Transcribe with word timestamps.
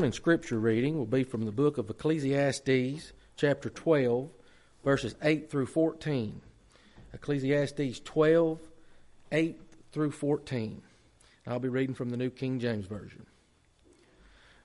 And 0.00 0.12
scripture 0.12 0.58
reading 0.58 0.98
will 0.98 1.06
be 1.06 1.22
from 1.22 1.44
the 1.44 1.52
book 1.52 1.78
of 1.78 1.88
Ecclesiastes, 1.88 3.12
chapter 3.36 3.70
12, 3.70 4.28
verses 4.84 5.14
8 5.22 5.48
through 5.48 5.66
14. 5.66 6.40
Ecclesiastes 7.12 8.00
12, 8.00 8.58
8 9.30 9.60
through 9.92 10.10
14. 10.10 10.82
I'll 11.46 11.60
be 11.60 11.68
reading 11.68 11.94
from 11.94 12.10
the 12.10 12.16
New 12.16 12.30
King 12.30 12.58
James 12.58 12.86
Version. 12.86 13.24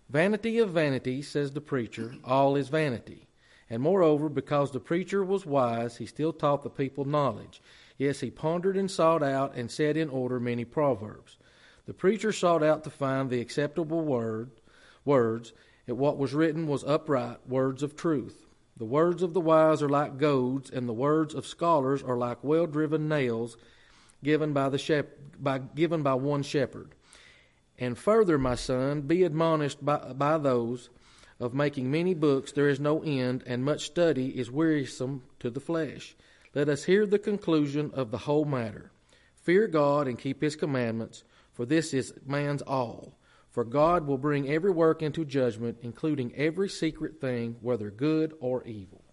Vanity 0.10 0.58
of 0.58 0.72
vanities, 0.72 1.28
says 1.28 1.52
the 1.52 1.62
preacher, 1.62 2.16
all 2.26 2.56
is 2.56 2.70
vanity. 2.70 3.28
And 3.70 3.84
moreover, 3.84 4.30
because 4.30 4.72
the 4.72 4.80
preacher 4.80 5.24
was 5.24 5.46
wise, 5.46 5.98
he 5.98 6.08
still 6.08 6.34
taught 6.34 6.64
the 6.64 6.72
people 6.72 7.06
knowledge. 7.06 7.62
Yes, 8.00 8.20
he 8.20 8.32
pondered 8.32 8.78
and 8.78 8.90
sought 8.90 9.22
out 9.22 9.54
and 9.54 9.70
set 9.70 9.96
in 9.96 10.10
order 10.10 10.40
many 10.40 10.66
proverbs. 10.66 11.38
The 11.86 11.94
preacher 11.94 12.32
sought 12.32 12.64
out 12.64 12.84
to 12.86 12.90
find 12.90 13.30
the 13.30 13.42
acceptable 13.42 14.02
word 14.02 14.50
words, 15.10 15.54
and 15.88 15.98
what 15.98 16.20
was 16.20 16.36
written 16.36 16.68
was 16.68 16.84
upright, 16.84 17.40
words 17.48 17.82
of 17.82 17.96
truth. 17.96 18.46
The 18.78 18.86
words 18.86 19.24
of 19.24 19.34
the 19.34 19.42
wise 19.42 19.82
are 19.82 19.90
like 19.90 20.20
goads, 20.20 20.70
and 20.70 20.88
the 20.88 20.94
words 20.94 21.34
of 21.34 21.48
scholars 21.48 22.04
are 22.04 22.16
like 22.16 22.44
well 22.44 22.68
driven 22.68 23.10
nails 23.10 23.58
given 24.24 24.54
by, 24.54 24.70
the 24.70 24.78
shep- 24.78 25.18
by, 25.40 25.58
given 25.58 26.04
by 26.04 26.14
one 26.14 26.44
shepherd. 26.44 26.94
And 27.78 27.98
further, 27.98 28.38
my 28.38 28.56
son, 28.56 29.02
be 29.02 29.24
admonished 29.24 29.84
by, 29.84 30.14
by 30.14 30.38
those 30.38 30.90
of 31.40 31.54
making 31.54 31.90
many 31.90 32.14
books 32.14 32.52
there 32.52 32.70
is 32.70 32.80
no 32.80 33.02
end, 33.02 33.44
and 33.48 33.66
much 33.66 33.86
study 33.86 34.28
is 34.40 34.52
wearisome 34.52 35.24
to 35.40 35.50
the 35.50 35.60
flesh. 35.60 36.16
Let 36.54 36.70
us 36.70 36.84
hear 36.84 37.06
the 37.06 37.20
conclusion 37.20 37.92
of 37.94 38.12
the 38.12 38.18
whole 38.20 38.46
matter. 38.46 38.92
Fear 39.42 39.68
God 39.68 40.08
and 40.08 40.20
keep 40.20 40.42
his 40.42 40.56
commandments, 40.56 41.24
for 41.54 41.66
this 41.66 41.94
is 41.94 42.14
man's 42.26 42.62
all. 42.62 43.19
For 43.52 43.64
God 43.64 44.06
will 44.06 44.18
bring 44.18 44.50
every 44.50 44.72
work 44.72 45.02
into 45.02 45.26
judgment, 45.26 45.80
including 45.82 46.34
every 46.36 46.70
secret 46.70 47.20
thing, 47.20 47.58
whether 47.62 47.90
good 47.90 48.34
or 48.40 48.64
evil. 48.64 49.04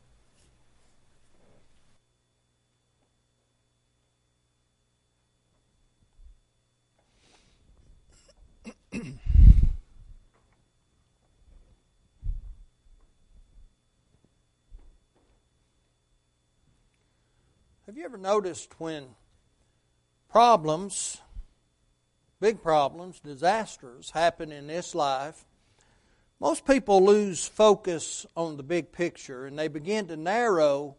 Have 17.87 17.97
you 17.97 18.05
ever 18.05 18.19
noticed 18.19 18.81
when 18.81 19.07
problems 20.29 21.21
big 22.41 22.63
problems, 22.63 23.21
disasters 23.21 24.11
happen 24.11 24.53
in 24.53 24.67
this 24.67 24.95
life, 24.95 25.45
most 26.39 26.67
people 26.67 27.05
lose 27.05 27.47
focus 27.47 28.27
on 28.37 28.57
the 28.57 28.63
big 28.63 28.93
picture 28.93 29.47
and 29.47 29.59
they 29.59 29.69
begin 29.69 30.07
to 30.09 30.17
narrow 30.17 30.97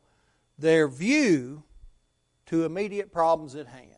their 0.57 0.87
view 0.87 1.63
to 2.47 2.65
immediate 2.65 3.11
problems 3.11 3.55
at 3.55 3.67
hand. 3.67 3.91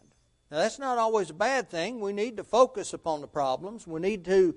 Now, 0.51 0.57
that's 0.57 0.79
not 0.79 0.97
always 0.97 1.29
a 1.29 1.35
bad 1.35 1.69
thing. 1.69 2.01
We 2.01 2.11
need 2.11 2.37
to 2.37 2.43
focus 2.43 2.93
upon 2.93 3.21
the 3.21 3.27
problems. 3.27 3.87
We 3.87 4.01
need 4.01 4.25
to 4.25 4.55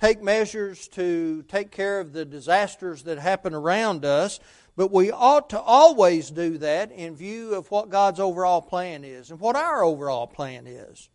take 0.00 0.22
measures 0.22 0.88
to 0.88 1.42
take 1.42 1.70
care 1.70 2.00
of 2.00 2.12
the 2.12 2.24
disasters 2.24 3.04
that 3.04 3.18
happen 3.18 3.54
around 3.54 4.04
us. 4.04 4.40
But 4.74 4.90
we 4.90 5.12
ought 5.12 5.50
to 5.50 5.60
always 5.60 6.30
do 6.30 6.58
that 6.58 6.90
in 6.90 7.14
view 7.14 7.54
of 7.54 7.70
what 7.70 7.90
God's 7.90 8.18
overall 8.18 8.62
plan 8.62 9.04
is 9.04 9.30
and 9.30 9.38
what 9.38 9.54
our 9.54 9.84
overall 9.84 10.26
plan 10.26 10.66
is. 10.66 11.08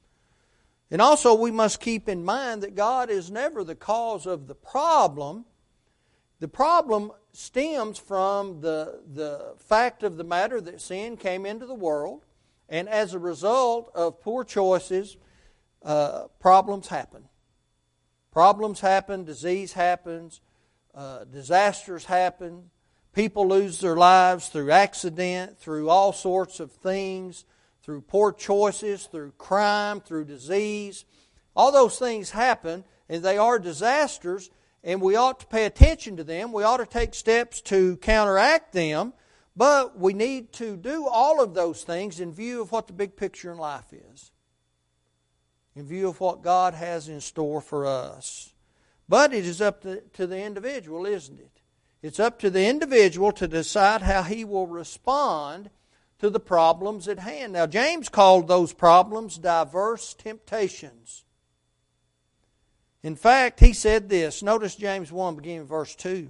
And 0.91 1.01
also, 1.01 1.35
we 1.35 1.51
must 1.51 1.79
keep 1.79 2.09
in 2.09 2.25
mind 2.25 2.63
that 2.63 2.75
God 2.75 3.09
is 3.09 3.29
never 3.29 3.63
the 3.63 3.75
cause 3.75 4.25
of 4.25 4.47
the 4.47 4.55
problem. 4.55 5.45
The 6.39 6.47
problem 6.47 7.11
stems 7.31 7.99
from 7.99 8.61
the, 8.61 9.01
the 9.13 9.53
fact 9.57 10.01
of 10.01 10.17
the 10.17 10.23
matter 10.23 10.59
that 10.59 10.81
sin 10.81 11.15
came 11.15 11.45
into 11.45 11.67
the 11.67 11.75
world, 11.75 12.25
and 12.67 12.89
as 12.89 13.13
a 13.13 13.19
result 13.19 13.91
of 13.93 14.19
poor 14.21 14.43
choices, 14.43 15.17
uh, 15.83 16.25
problems 16.39 16.87
happen. 16.87 17.25
Problems 18.31 18.79
happen, 18.79 19.25
disease 19.25 19.73
happens, 19.73 20.41
uh, 20.95 21.23
disasters 21.25 22.05
happen, 22.05 22.71
people 23.13 23.47
lose 23.47 23.79
their 23.79 23.95
lives 23.95 24.49
through 24.49 24.71
accident, 24.71 25.59
through 25.59 25.89
all 25.89 26.13
sorts 26.13 26.59
of 26.59 26.71
things 26.71 27.45
through 27.83 28.01
poor 28.01 28.31
choices, 28.31 29.05
through 29.05 29.31
crime, 29.37 30.01
through 30.01 30.25
disease. 30.25 31.05
All 31.55 31.71
those 31.71 31.97
things 31.97 32.31
happen, 32.31 32.83
and 33.07 33.23
they 33.23 33.37
are 33.37 33.59
disasters, 33.59 34.49
and 34.83 35.01
we 35.01 35.15
ought 35.15 35.39
to 35.41 35.47
pay 35.47 35.65
attention 35.65 36.17
to 36.17 36.23
them. 36.23 36.51
We 36.51 36.63
ought 36.63 36.77
to 36.77 36.85
take 36.85 37.13
steps 37.13 37.61
to 37.63 37.97
counteract 37.97 38.73
them, 38.73 39.13
but 39.55 39.97
we 39.97 40.13
need 40.13 40.53
to 40.53 40.77
do 40.77 41.07
all 41.07 41.43
of 41.43 41.53
those 41.53 41.83
things 41.83 42.19
in 42.19 42.31
view 42.31 42.61
of 42.61 42.71
what 42.71 42.87
the 42.87 42.93
big 42.93 43.15
picture 43.15 43.51
in 43.51 43.57
life 43.57 43.91
is, 43.91 44.31
in 45.75 45.85
view 45.85 46.07
of 46.07 46.19
what 46.19 46.43
God 46.43 46.73
has 46.73 47.09
in 47.09 47.21
store 47.21 47.61
for 47.61 47.85
us. 47.85 48.53
But 49.09 49.33
it 49.33 49.45
is 49.45 49.61
up 49.61 49.81
to, 49.81 50.01
to 50.13 50.27
the 50.27 50.41
individual, 50.41 51.05
isn't 51.05 51.39
it? 51.39 51.61
It's 52.01 52.19
up 52.19 52.39
to 52.39 52.49
the 52.49 52.67
individual 52.67 53.31
to 53.33 53.47
decide 53.47 54.01
how 54.01 54.23
he 54.23 54.45
will 54.45 54.67
respond 54.67 55.69
to 56.19 56.29
the 56.29 56.39
problems 56.39 57.07
at 57.07 57.19
hand. 57.19 57.53
Now, 57.53 57.65
James 57.65 58.09
called 58.09 58.47
those 58.47 58.73
problems 58.73 59.37
diverse 59.37 60.13
temptations. 60.13 61.23
In 63.01 63.15
fact, 63.15 63.61
he 63.61 63.73
said 63.73 64.09
this. 64.09 64.43
Notice 64.43 64.75
James 64.75 65.11
1, 65.11 65.35
beginning 65.35 65.65
verse 65.65 65.95
2. 65.95 66.29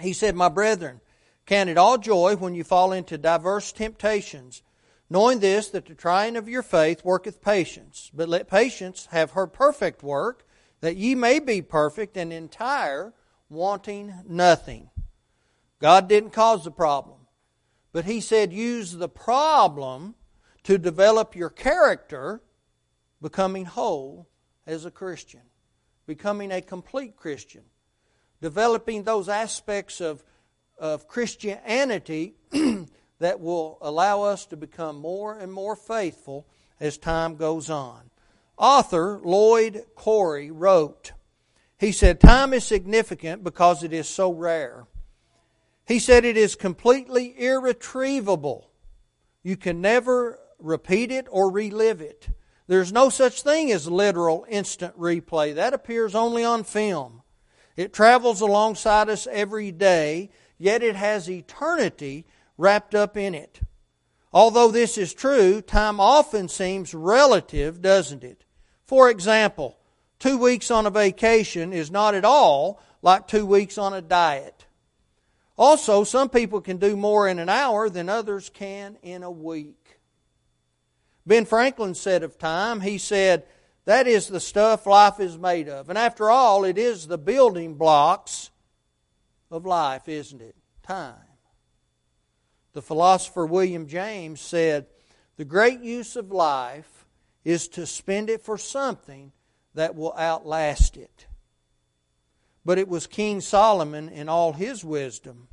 He 0.00 0.12
said, 0.12 0.36
My 0.36 0.48
brethren, 0.48 1.00
count 1.46 1.68
it 1.68 1.78
all 1.78 1.98
joy 1.98 2.36
when 2.36 2.54
you 2.54 2.62
fall 2.62 2.92
into 2.92 3.18
diverse 3.18 3.72
temptations, 3.72 4.62
knowing 5.10 5.40
this, 5.40 5.68
that 5.70 5.86
the 5.86 5.94
trying 5.94 6.36
of 6.36 6.48
your 6.48 6.62
faith 6.62 7.04
worketh 7.04 7.42
patience. 7.42 8.10
But 8.14 8.28
let 8.28 8.48
patience 8.48 9.08
have 9.10 9.32
her 9.32 9.48
perfect 9.48 10.04
work, 10.04 10.46
that 10.80 10.96
ye 10.96 11.16
may 11.16 11.40
be 11.40 11.60
perfect 11.60 12.16
and 12.16 12.32
entire, 12.32 13.12
wanting 13.48 14.14
nothing. 14.28 14.90
God 15.80 16.08
didn't 16.08 16.30
cause 16.30 16.62
the 16.62 16.70
problem. 16.70 17.21
But 17.92 18.06
he 18.06 18.20
said 18.20 18.52
use 18.52 18.92
the 18.92 19.08
problem 19.08 20.14
to 20.64 20.78
develop 20.78 21.36
your 21.36 21.50
character, 21.50 22.40
becoming 23.20 23.66
whole 23.66 24.28
as 24.66 24.84
a 24.84 24.90
Christian, 24.90 25.42
becoming 26.06 26.50
a 26.50 26.62
complete 26.62 27.16
Christian, 27.16 27.62
developing 28.40 29.02
those 29.02 29.28
aspects 29.28 30.00
of, 30.00 30.24
of 30.78 31.06
Christianity 31.08 32.34
that 33.18 33.40
will 33.40 33.78
allow 33.82 34.22
us 34.22 34.46
to 34.46 34.56
become 34.56 34.96
more 34.96 35.38
and 35.38 35.52
more 35.52 35.76
faithful 35.76 36.46
as 36.80 36.96
time 36.98 37.36
goes 37.36 37.68
on. 37.68 38.10
Author 38.56 39.20
Lloyd 39.22 39.84
Cory 39.94 40.50
wrote, 40.50 41.12
he 41.78 41.90
said, 41.90 42.20
Time 42.20 42.52
is 42.54 42.64
significant 42.64 43.42
because 43.42 43.82
it 43.82 43.92
is 43.92 44.08
so 44.08 44.32
rare. 44.32 44.86
He 45.86 45.98
said 45.98 46.24
it 46.24 46.36
is 46.36 46.54
completely 46.54 47.34
irretrievable. 47.38 48.70
You 49.42 49.56
can 49.56 49.80
never 49.80 50.38
repeat 50.58 51.10
it 51.10 51.26
or 51.30 51.50
relive 51.50 52.00
it. 52.00 52.28
There's 52.68 52.92
no 52.92 53.08
such 53.08 53.42
thing 53.42 53.72
as 53.72 53.90
literal 53.90 54.46
instant 54.48 54.98
replay. 54.98 55.54
That 55.54 55.74
appears 55.74 56.14
only 56.14 56.44
on 56.44 56.64
film. 56.64 57.22
It 57.76 57.92
travels 57.92 58.40
alongside 58.40 59.08
us 59.08 59.26
every 59.30 59.72
day, 59.72 60.30
yet 60.58 60.82
it 60.82 60.94
has 60.94 61.28
eternity 61.28 62.26
wrapped 62.56 62.94
up 62.94 63.16
in 63.16 63.34
it. 63.34 63.60
Although 64.32 64.70
this 64.70 64.96
is 64.96 65.12
true, 65.12 65.60
time 65.60 66.00
often 66.00 66.48
seems 66.48 66.94
relative, 66.94 67.82
doesn't 67.82 68.24
it? 68.24 68.44
For 68.84 69.10
example, 69.10 69.78
two 70.18 70.38
weeks 70.38 70.70
on 70.70 70.86
a 70.86 70.90
vacation 70.90 71.72
is 71.72 71.90
not 71.90 72.14
at 72.14 72.24
all 72.24 72.80
like 73.02 73.26
two 73.26 73.44
weeks 73.44 73.76
on 73.76 73.92
a 73.92 74.00
diet. 74.00 74.64
Also, 75.56 76.04
some 76.04 76.28
people 76.28 76.60
can 76.60 76.78
do 76.78 76.96
more 76.96 77.28
in 77.28 77.38
an 77.38 77.48
hour 77.48 77.88
than 77.90 78.08
others 78.08 78.50
can 78.50 78.96
in 79.02 79.22
a 79.22 79.30
week. 79.30 80.00
Ben 81.26 81.44
Franklin 81.44 81.94
said 81.94 82.22
of 82.22 82.38
time, 82.38 82.80
he 82.80 82.98
said, 82.98 83.44
that 83.84 84.06
is 84.06 84.28
the 84.28 84.40
stuff 84.40 84.86
life 84.86 85.20
is 85.20 85.36
made 85.36 85.68
of. 85.68 85.88
And 85.88 85.98
after 85.98 86.30
all, 86.30 86.64
it 86.64 86.78
is 86.78 87.06
the 87.06 87.18
building 87.18 87.74
blocks 87.74 88.50
of 89.50 89.66
life, 89.66 90.08
isn't 90.08 90.40
it? 90.40 90.56
Time. 90.82 91.14
The 92.72 92.82
philosopher 92.82 93.44
William 93.44 93.86
James 93.86 94.40
said, 94.40 94.86
the 95.36 95.44
great 95.44 95.80
use 95.80 96.16
of 96.16 96.30
life 96.30 97.06
is 97.44 97.68
to 97.68 97.86
spend 97.86 98.30
it 98.30 98.42
for 98.42 98.56
something 98.56 99.32
that 99.74 99.94
will 99.94 100.14
outlast 100.16 100.96
it. 100.96 101.26
But 102.64 102.78
it 102.78 102.88
was 102.88 103.06
King 103.06 103.40
Solomon, 103.40 104.08
in 104.08 104.28
all 104.28 104.52
his 104.52 104.84
wisdom, 104.84 105.48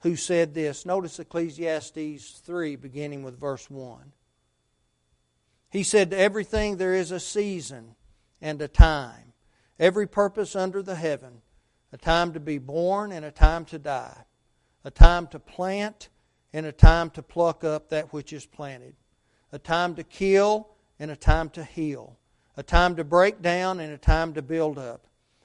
who 0.00 0.16
said 0.16 0.54
this. 0.54 0.84
Notice 0.84 1.18
Ecclesiastes 1.18 2.40
3, 2.44 2.76
beginning 2.76 3.22
with 3.22 3.38
verse 3.38 3.70
1. 3.70 4.12
He 5.70 5.82
said, 5.82 6.10
To 6.10 6.18
everything 6.18 6.76
there 6.76 6.94
is 6.94 7.10
a 7.10 7.20
season 7.20 7.94
and 8.40 8.60
a 8.60 8.68
time, 8.68 9.32
every 9.78 10.06
purpose 10.06 10.56
under 10.56 10.82
the 10.82 10.96
heaven, 10.96 11.42
a 11.92 11.96
time 11.96 12.32
to 12.32 12.40
be 12.40 12.58
born 12.58 13.12
and 13.12 13.24
a 13.24 13.30
time 13.30 13.64
to 13.66 13.78
die, 13.78 14.24
a 14.84 14.90
time 14.90 15.28
to 15.28 15.38
plant 15.38 16.08
and 16.52 16.66
a 16.66 16.72
time 16.72 17.08
to 17.10 17.22
pluck 17.22 17.64
up 17.64 17.88
that 17.88 18.12
which 18.12 18.32
is 18.32 18.44
planted, 18.44 18.96
a 19.52 19.58
time 19.58 19.94
to 19.94 20.02
kill 20.02 20.68
and 20.98 21.10
a 21.10 21.16
time 21.16 21.48
to 21.50 21.64
heal, 21.64 22.18
a 22.56 22.62
time 22.62 22.96
to 22.96 23.04
break 23.04 23.40
down 23.40 23.80
and 23.80 23.92
a 23.92 23.98
time 23.98 24.34
to 24.34 24.42
build 24.42 24.78
up, 24.78 25.06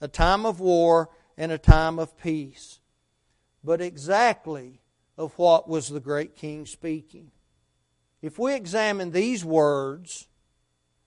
a 0.00 0.08
time 0.08 0.46
of 0.46 0.60
war 0.60 1.10
and 1.36 1.52
a 1.52 1.58
time 1.58 1.98
of 1.98 2.16
peace. 2.18 2.80
But 3.62 3.80
exactly 3.80 4.80
of 5.18 5.36
what 5.38 5.68
was 5.68 5.88
the 5.88 6.00
great 6.00 6.36
king 6.36 6.66
speaking? 6.66 7.30
If 8.22 8.38
we 8.38 8.54
examine 8.54 9.10
these 9.10 9.44
words 9.44 10.28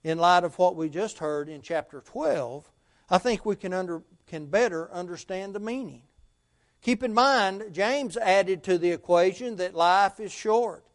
in 0.04 0.18
light 0.18 0.44
of 0.44 0.58
what 0.58 0.76
we 0.76 0.90
just 0.90 1.20
heard 1.20 1.50
in 1.50 1.62
chapter 1.62 2.02
12, 2.02 2.70
I 3.10 3.18
think 3.18 3.46
we 3.46 3.56
can, 3.56 3.74
under, 3.74 4.04
can 4.28 4.46
better 4.46 4.92
understand 4.92 5.54
the 5.54 5.60
meaning. 5.60 6.04
Keep 6.82 7.04
in 7.04 7.14
mind, 7.14 7.66
James 7.72 8.16
added 8.18 8.64
to 8.64 8.78
the 8.78 8.92
equation 8.92 9.58
that 9.58 9.76
life 9.76 10.20
is 10.20 10.32
short. 10.32 10.86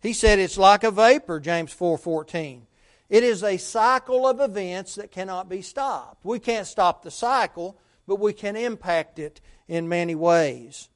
He 0.00 0.12
said 0.12 0.38
it's 0.38 0.58
like 0.58 0.84
a 0.84 0.90
vapor, 0.90 1.40
James 1.40 1.74
4:14. 1.74 2.62
It 3.12 3.24
is 3.24 3.44
a 3.44 3.58
cycle 3.58 4.26
of 4.26 4.40
events 4.40 4.94
that 4.94 5.10
cannot 5.10 5.46
be 5.46 5.60
stopped. 5.60 6.24
We 6.24 6.38
can't 6.38 6.66
stop 6.66 7.02
the 7.02 7.10
cycle, 7.10 7.78
but 8.08 8.18
we 8.18 8.32
can 8.32 8.56
impact 8.56 9.18
it 9.18 9.42
in 9.68 9.86
many 9.86 10.14
ways. 10.14 10.88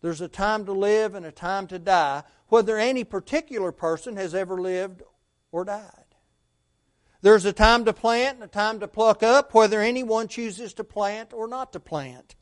There's 0.00 0.20
a 0.20 0.28
time 0.28 0.64
to 0.66 0.72
live 0.72 1.16
and 1.16 1.26
a 1.26 1.32
time 1.32 1.66
to 1.66 1.80
die, 1.80 2.22
whether 2.46 2.78
any 2.78 3.02
particular 3.02 3.72
person 3.72 4.14
has 4.14 4.32
ever 4.32 4.60
lived 4.60 5.02
or 5.50 5.64
died. 5.64 5.90
There's 7.20 7.44
a 7.44 7.52
time 7.52 7.84
to 7.86 7.92
plant 7.92 8.36
and 8.36 8.44
a 8.44 8.46
time 8.46 8.78
to 8.78 8.86
pluck 8.86 9.24
up, 9.24 9.52
whether 9.52 9.80
anyone 9.80 10.28
chooses 10.28 10.72
to 10.74 10.84
plant 10.84 11.32
or 11.32 11.48
not 11.48 11.72
to 11.72 11.80
plant. 11.80 12.36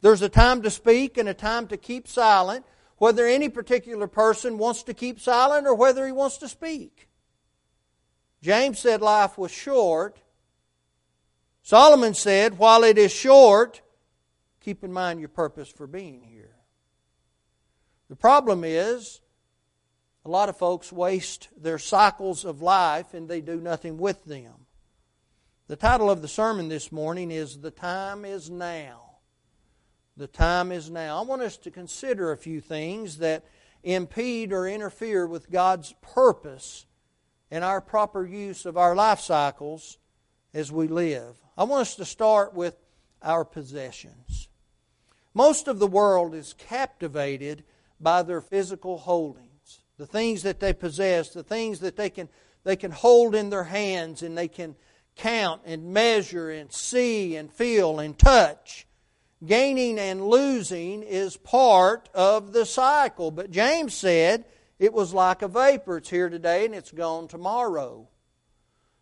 There's 0.00 0.22
a 0.22 0.28
time 0.28 0.62
to 0.62 0.70
speak 0.70 1.16
and 1.16 1.28
a 1.28 1.34
time 1.34 1.68
to 1.68 1.76
keep 1.76 2.08
silent, 2.08 2.66
whether 2.96 3.24
any 3.24 3.50
particular 3.50 4.08
person 4.08 4.58
wants 4.58 4.82
to 4.82 4.94
keep 4.94 5.20
silent 5.20 5.68
or 5.68 5.76
whether 5.76 6.04
he 6.04 6.10
wants 6.10 6.38
to 6.38 6.48
speak. 6.48 7.07
James 8.40 8.78
said 8.78 9.00
life 9.00 9.36
was 9.36 9.50
short. 9.50 10.18
Solomon 11.62 12.14
said, 12.14 12.58
while 12.58 12.84
it 12.84 12.96
is 12.96 13.12
short, 13.12 13.82
keep 14.60 14.84
in 14.84 14.92
mind 14.92 15.20
your 15.20 15.28
purpose 15.28 15.68
for 15.68 15.86
being 15.86 16.22
here. 16.22 16.56
The 18.08 18.16
problem 18.16 18.64
is, 18.64 19.20
a 20.24 20.30
lot 20.30 20.48
of 20.48 20.56
folks 20.56 20.92
waste 20.92 21.48
their 21.56 21.78
cycles 21.78 22.44
of 22.44 22.62
life 22.62 23.12
and 23.12 23.28
they 23.28 23.40
do 23.40 23.60
nothing 23.60 23.98
with 23.98 24.24
them. 24.24 24.66
The 25.66 25.76
title 25.76 26.10
of 26.10 26.22
the 26.22 26.28
sermon 26.28 26.68
this 26.68 26.90
morning 26.90 27.30
is 27.30 27.60
The 27.60 27.70
Time 27.70 28.24
is 28.24 28.48
Now. 28.48 29.08
The 30.18 30.26
time 30.26 30.72
is 30.72 30.90
now. 30.90 31.18
I 31.18 31.22
want 31.22 31.42
us 31.42 31.56
to 31.58 31.70
consider 31.70 32.32
a 32.32 32.36
few 32.36 32.60
things 32.60 33.18
that 33.18 33.44
impede 33.84 34.52
or 34.52 34.66
interfere 34.66 35.26
with 35.26 35.48
God's 35.48 35.94
purpose 36.02 36.86
and 37.50 37.64
our 37.64 37.80
proper 37.80 38.26
use 38.26 38.66
of 38.66 38.76
our 38.76 38.94
life 38.94 39.20
cycles 39.20 39.98
as 40.52 40.70
we 40.72 40.88
live. 40.88 41.34
I 41.56 41.64
want 41.64 41.82
us 41.82 41.96
to 41.96 42.04
start 42.04 42.54
with 42.54 42.76
our 43.22 43.44
possessions. 43.44 44.48
Most 45.34 45.68
of 45.68 45.78
the 45.78 45.86
world 45.86 46.34
is 46.34 46.54
captivated 46.54 47.64
by 48.00 48.22
their 48.22 48.40
physical 48.40 48.98
holdings, 48.98 49.80
the 49.96 50.06
things 50.06 50.42
that 50.42 50.60
they 50.60 50.72
possess, 50.72 51.30
the 51.30 51.42
things 51.42 51.80
that 51.80 51.96
they 51.96 52.10
can, 52.10 52.28
they 52.64 52.76
can 52.76 52.90
hold 52.90 53.34
in 53.34 53.50
their 53.50 53.64
hands 53.64 54.22
and 54.22 54.36
they 54.36 54.48
can 54.48 54.76
count 55.16 55.62
and 55.64 55.92
measure 55.92 56.50
and 56.50 56.72
see 56.72 57.36
and 57.36 57.52
feel 57.52 57.98
and 57.98 58.18
touch. 58.18 58.86
Gaining 59.44 59.98
and 59.98 60.26
losing 60.26 61.02
is 61.02 61.36
part 61.36 62.08
of 62.14 62.52
the 62.52 62.66
cycle. 62.66 63.30
But 63.30 63.50
James 63.50 63.94
said 63.94 64.44
it 64.78 64.92
was 64.92 65.12
like 65.12 65.42
a 65.42 65.48
vapor. 65.48 65.98
It's 65.98 66.10
here 66.10 66.28
today 66.28 66.64
and 66.64 66.74
it's 66.74 66.92
gone 66.92 67.28
tomorrow. 67.28 68.08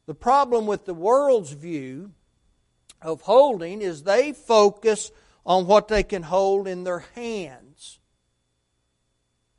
The 0.07 0.15
problem 0.15 0.67
with 0.67 0.85
the 0.85 0.95
world's 0.95 1.53
view 1.53 2.13
of 3.03 3.23
holding 3.23 3.83
is 3.83 4.03
they 4.03 4.33
focus 4.33 5.11
on 5.45 5.67
what 5.67 5.89
they 5.89 6.03
can 6.03 6.23
hold 6.23 6.67
in 6.67 6.85
their 6.85 7.05
hands. 7.15 7.99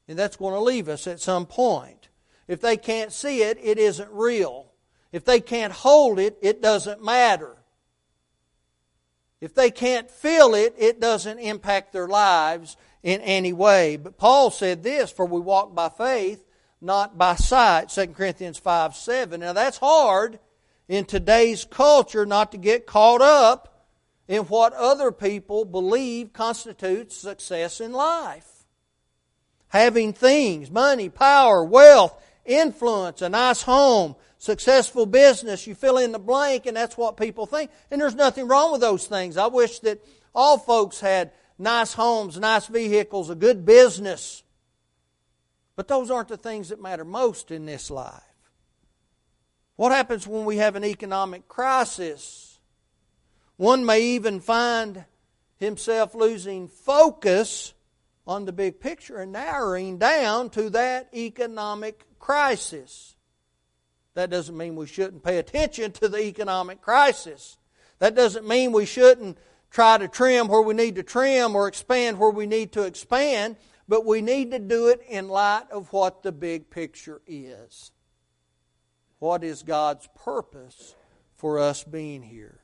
And 0.07 0.17
that's 0.17 0.37
going 0.37 0.53
to 0.53 0.59
leave 0.59 0.89
us 0.89 1.05
at 1.05 1.19
some 1.19 1.45
point. 1.45 2.09
If 2.47 2.61
they 2.61 2.77
can't 2.77 3.11
see 3.11 3.43
it, 3.43 3.57
it 3.61 3.77
isn't 3.77 4.09
real. 4.11 4.71
If 5.11 5.25
they 5.25 5.41
can't 5.41 5.73
hold 5.73 6.17
it, 6.17 6.37
it 6.41 6.61
doesn't 6.61 7.03
matter. 7.03 7.57
If 9.39 9.53
they 9.53 9.69
can't 9.69 10.09
feel 10.09 10.55
it, 10.55 10.73
it 10.77 10.99
doesn't 10.99 11.39
impact 11.39 11.93
their 11.93 12.07
lives 12.07 12.75
in 13.07 13.21
any 13.21 13.53
way. 13.53 13.95
But 13.95 14.17
Paul 14.17 14.51
said 14.51 14.83
this, 14.83 15.09
for 15.09 15.25
we 15.25 15.39
walk 15.39 15.73
by 15.73 15.87
faith, 15.87 16.43
not 16.81 17.17
by 17.17 17.35
sight. 17.35 17.87
2 17.87 18.07
Corinthians 18.07 18.59
5 18.59 18.97
7. 18.97 19.39
Now 19.39 19.53
that's 19.53 19.77
hard 19.77 20.39
in 20.89 21.05
today's 21.05 21.63
culture 21.63 22.25
not 22.25 22.51
to 22.51 22.57
get 22.57 22.85
caught 22.85 23.21
up 23.21 23.87
in 24.27 24.41
what 24.43 24.73
other 24.73 25.13
people 25.13 25.63
believe 25.63 26.33
constitutes 26.33 27.15
success 27.15 27.79
in 27.79 27.93
life 27.93 28.65
having 29.69 30.11
things, 30.11 30.69
money, 30.69 31.07
power, 31.07 31.63
wealth, 31.63 32.21
influence, 32.45 33.21
a 33.21 33.29
nice 33.29 33.61
home, 33.61 34.15
successful 34.37 35.05
business. 35.05 35.65
You 35.65 35.75
fill 35.75 35.97
in 35.97 36.11
the 36.11 36.19
blank, 36.19 36.65
and 36.65 36.75
that's 36.75 36.97
what 36.97 37.17
people 37.17 37.45
think. 37.45 37.71
And 37.89 38.01
there's 38.01 38.15
nothing 38.15 38.47
wrong 38.47 38.73
with 38.73 38.81
those 38.81 39.07
things. 39.07 39.37
I 39.37 39.47
wish 39.47 39.79
that 39.79 40.03
all 40.33 40.57
folks 40.57 40.99
had 40.99 41.31
nice 41.57 41.93
homes, 41.93 42.39
nice 42.39 42.67
vehicles, 42.67 43.29
a 43.29 43.35
good 43.35 43.65
business. 43.65 44.43
But 45.75 45.87
those 45.87 46.09
aren't 46.09 46.29
the 46.29 46.37
things 46.37 46.69
that 46.69 46.81
matter 46.81 47.05
most 47.05 47.51
in 47.51 47.65
this 47.65 47.91
life. 47.91 48.21
What 49.75 49.91
happens 49.91 50.25
when 50.25 50.45
we 50.45 50.57
have 50.57 50.75
an 50.75 50.83
economic 50.83 51.47
crisis? 51.47 52.59
One 53.57 53.85
may 53.85 54.01
even 54.01 54.39
find 54.39 55.05
himself 55.57 56.15
losing 56.15 56.67
focus 56.67 57.73
on 58.25 58.45
the 58.45 58.51
big 58.51 58.79
picture 58.79 59.17
and 59.17 59.31
narrowing 59.31 59.97
down 59.97 60.49
to 60.51 60.69
that 60.71 61.09
economic 61.13 62.05
crisis. 62.19 63.15
That 64.15 64.31
doesn't 64.31 64.57
mean 64.57 64.75
we 64.75 64.87
shouldn't 64.87 65.23
pay 65.23 65.37
attention 65.37 65.91
to 65.93 66.09
the 66.09 66.23
economic 66.23 66.81
crisis. 66.81 67.57
That 67.99 68.15
doesn't 68.15 68.47
mean 68.47 68.71
we 68.71 68.85
shouldn't 68.85 69.37
try 69.69 69.97
to 69.97 70.07
trim 70.07 70.47
where 70.47 70.61
we 70.61 70.73
need 70.73 70.95
to 70.95 71.03
trim 71.03 71.55
or 71.55 71.67
expand 71.67 72.19
where 72.19 72.31
we 72.31 72.47
need 72.47 72.71
to 72.73 72.83
expand, 72.83 73.57
but 73.87 74.05
we 74.05 74.21
need 74.21 74.51
to 74.51 74.59
do 74.59 74.87
it 74.87 75.01
in 75.07 75.27
light 75.29 75.65
of 75.71 75.91
what 75.93 76.23
the 76.23 76.31
big 76.31 76.69
picture 76.69 77.21
is. 77.25 77.91
What 79.19 79.43
is 79.43 79.63
God's 79.63 80.07
purpose 80.15 80.95
for 81.35 81.59
us 81.59 81.83
being 81.83 82.21
here? 82.21 82.59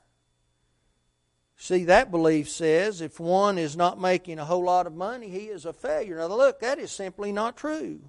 See, 1.55 1.85
that 1.85 2.11
belief 2.11 2.49
says 2.49 2.99
if 2.99 3.19
one 3.19 3.57
is 3.57 3.77
not 3.77 3.99
making 3.99 4.37
a 4.37 4.45
whole 4.45 4.65
lot 4.65 4.85
of 4.85 4.93
money, 4.93 5.29
he 5.29 5.45
is 5.45 5.65
a 5.65 5.71
failure. 5.71 6.17
Now, 6.17 6.27
look, 6.27 6.59
that 6.59 6.77
is 6.77 6.91
simply 6.91 7.31
not 7.31 7.55
true. 7.55 8.01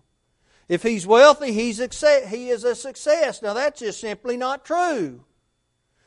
If 0.68 0.82
he's 0.82 1.06
wealthy, 1.06 1.52
he's 1.52 1.78
he 1.78 2.48
is 2.48 2.64
a 2.64 2.74
success. 2.74 3.42
Now, 3.42 3.52
that's 3.52 3.80
just 3.80 4.00
simply 4.00 4.36
not 4.36 4.64
true. 4.64 5.24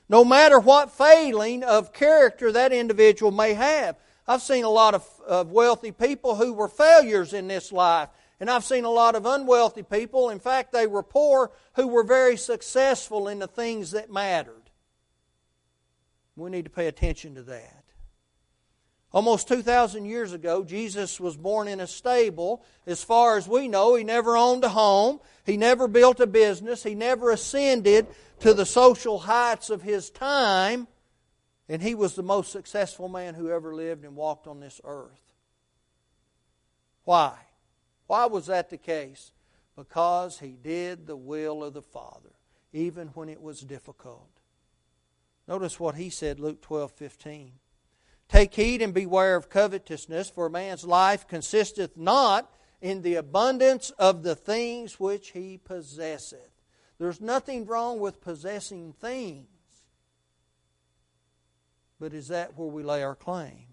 No 0.10 0.24
matter 0.24 0.60
what 0.60 0.92
failing 0.92 1.64
of 1.64 1.94
character 1.94 2.52
that 2.52 2.72
individual 2.72 3.32
may 3.32 3.54
have. 3.54 3.98
I've 4.28 4.42
seen 4.42 4.64
a 4.64 4.70
lot 4.70 4.94
of, 4.94 5.06
of 5.26 5.52
wealthy 5.52 5.92
people 5.92 6.36
who 6.36 6.54
were 6.54 6.68
failures 6.68 7.34
in 7.34 7.48
this 7.48 7.72
life. 7.72 8.10
And 8.40 8.50
I've 8.50 8.64
seen 8.64 8.84
a 8.84 8.90
lot 8.90 9.16
of 9.16 9.26
unwealthy 9.26 9.84
people, 9.84 10.30
in 10.30 10.40
fact, 10.40 10.72
they 10.72 10.86
were 10.86 11.02
poor, 11.02 11.52
who 11.76 11.88
were 11.88 12.04
very 12.04 12.38
successful 12.38 13.28
in 13.28 13.40
the 13.40 13.48
things 13.48 13.92
that 13.92 14.12
mattered. 14.12 14.70
We 16.36 16.52
need 16.52 16.66
to 16.66 16.70
pay 16.70 16.88
attention 16.88 17.34
to 17.36 17.44
that. 17.44 17.84
Almost 19.14 19.48
2,000 19.48 20.06
years 20.06 20.34
ago, 20.34 20.64
Jesus 20.64 21.20
was 21.20 21.38
born 21.38 21.68
in 21.68 21.80
a 21.80 21.88
stable. 21.88 22.64
As 22.86 23.04
far 23.04 23.38
as 23.38 23.48
we 23.48 23.68
know, 23.68 23.96
he 23.96 24.04
never 24.04 24.36
owned 24.36 24.64
a 24.64 24.70
home. 24.70 25.20
He 25.46 25.56
never 25.56 25.88
built 25.88 26.20
a 26.20 26.28
business. 26.28 26.84
He 26.84 26.94
never 26.94 27.32
ascended 27.32 28.08
to 28.42 28.54
the 28.54 28.66
social 28.66 29.20
heights 29.20 29.70
of 29.70 29.82
his 29.82 30.10
time. 30.10 30.88
And 31.70 31.82
he 31.82 31.96
was 31.96 32.16
the 32.16 32.24
most 32.24 32.52
successful 32.52 33.08
man 33.08 33.34
who 33.34 33.50
ever 33.50 33.74
lived 33.74 34.04
and 34.04 34.16
walked 34.16 34.46
on 34.46 34.60
this 34.60 34.82
earth. 34.84 35.34
Why? 37.06 37.34
Why 38.08 38.26
was 38.26 38.48
that 38.48 38.70
the 38.70 38.78
case? 38.78 39.32
Because 39.78 40.40
he 40.40 40.58
did 40.62 41.08
the 41.08 41.16
will 41.16 41.64
of 41.64 41.74
the 41.74 41.82
Father, 41.82 42.34
even 42.74 43.08
when 43.10 43.30
it 43.30 43.42
was 43.42 43.62
difficult. 43.62 44.30
Notice 45.48 45.80
what 45.80 45.96
he 45.96 46.10
said, 46.10 46.40
Luke 46.40 46.62
12 46.62 46.92
15. 46.92 47.52
Take 48.30 48.54
heed 48.54 48.82
and 48.82 48.94
beware 48.94 49.36
of 49.36 49.50
covetousness, 49.50 50.30
for 50.30 50.50
man's 50.50 50.84
life 50.84 51.28
consisteth 51.28 51.96
not 51.96 52.52
in 52.82 53.02
the 53.02 53.16
abundance 53.16 53.90
of 53.92 54.24
the 54.24 54.36
things 54.36 55.00
which 55.00 55.32
he 55.32 55.58
possesseth. 55.58 56.52
There's 57.00 57.22
nothing 57.22 57.66
wrong 57.66 58.00
with 58.00 58.22
possessing 58.22 58.94
things. 58.94 59.48
But 62.00 62.14
is 62.14 62.28
that 62.28 62.58
where 62.58 62.68
we 62.68 62.84
lay 62.84 63.04
our 63.04 63.16
claim? 63.16 63.68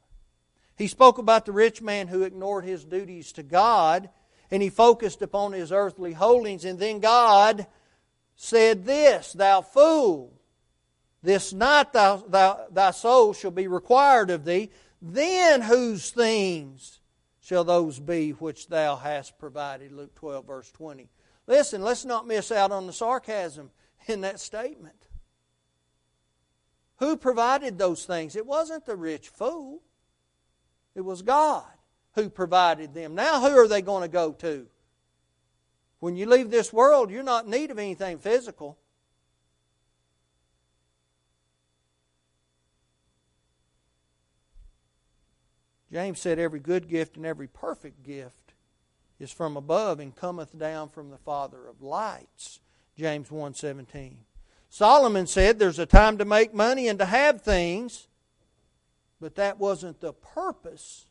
He 0.76 0.86
spoke 0.86 1.18
about 1.18 1.44
the 1.44 1.52
rich 1.52 1.82
man 1.82 2.08
who 2.08 2.22
ignored 2.22 2.64
his 2.64 2.84
duties 2.84 3.32
to 3.32 3.42
God 3.42 4.08
and 4.50 4.62
he 4.62 4.70
focused 4.70 5.22
upon 5.22 5.52
his 5.52 5.72
earthly 5.72 6.12
holdings. 6.12 6.64
And 6.64 6.78
then 6.78 7.00
God 7.00 7.66
said 8.36 8.84
this 8.84 9.32
Thou 9.32 9.62
fool, 9.62 10.32
this 11.24 11.54
night 11.54 11.92
thou, 11.94 12.66
thy 12.70 12.90
soul 12.90 13.32
shall 13.32 13.50
be 13.50 13.66
required 13.66 14.28
of 14.28 14.44
thee. 14.44 14.70
Then 15.00 15.62
whose 15.62 16.10
things 16.10 17.00
shall 17.40 17.64
those 17.64 17.98
be 17.98 18.32
which 18.32 18.68
thou 18.68 18.96
hast 18.96 19.38
provided? 19.38 19.90
Luke 19.90 20.14
12, 20.14 20.46
verse 20.46 20.70
20. 20.72 21.08
Listen, 21.46 21.82
let's 21.82 22.04
not 22.04 22.26
miss 22.26 22.52
out 22.52 22.72
on 22.72 22.86
the 22.86 22.92
sarcasm 22.92 23.70
in 24.06 24.20
that 24.20 24.38
statement. 24.38 25.08
Who 26.98 27.16
provided 27.16 27.78
those 27.78 28.04
things? 28.04 28.36
It 28.36 28.46
wasn't 28.46 28.84
the 28.84 28.96
rich 28.96 29.30
fool, 29.30 29.80
it 30.94 31.00
was 31.00 31.22
God 31.22 31.64
who 32.14 32.28
provided 32.28 32.92
them. 32.92 33.14
Now, 33.14 33.40
who 33.40 33.56
are 33.56 33.66
they 33.66 33.80
going 33.80 34.02
to 34.02 34.08
go 34.08 34.32
to? 34.32 34.66
When 36.00 36.16
you 36.16 36.26
leave 36.26 36.50
this 36.50 36.70
world, 36.70 37.10
you're 37.10 37.22
not 37.22 37.46
in 37.46 37.50
need 37.50 37.70
of 37.70 37.78
anything 37.78 38.18
physical. 38.18 38.78
James 45.94 46.18
said, 46.18 46.40
Every 46.40 46.58
good 46.58 46.88
gift 46.88 47.16
and 47.16 47.24
every 47.24 47.46
perfect 47.46 48.02
gift 48.02 48.54
is 49.20 49.30
from 49.30 49.56
above 49.56 50.00
and 50.00 50.12
cometh 50.12 50.58
down 50.58 50.88
from 50.88 51.10
the 51.10 51.18
Father 51.18 51.68
of 51.68 51.82
lights. 51.82 52.58
James 52.96 53.28
1:17. 53.28 54.16
Solomon 54.68 55.28
said 55.28 55.60
there's 55.60 55.78
a 55.78 55.86
time 55.86 56.18
to 56.18 56.24
make 56.24 56.52
money 56.52 56.88
and 56.88 56.98
to 56.98 57.04
have 57.04 57.42
things, 57.42 58.08
but 59.20 59.36
that 59.36 59.60
wasn't 59.60 60.00
the 60.00 60.12
purpose 60.12 61.06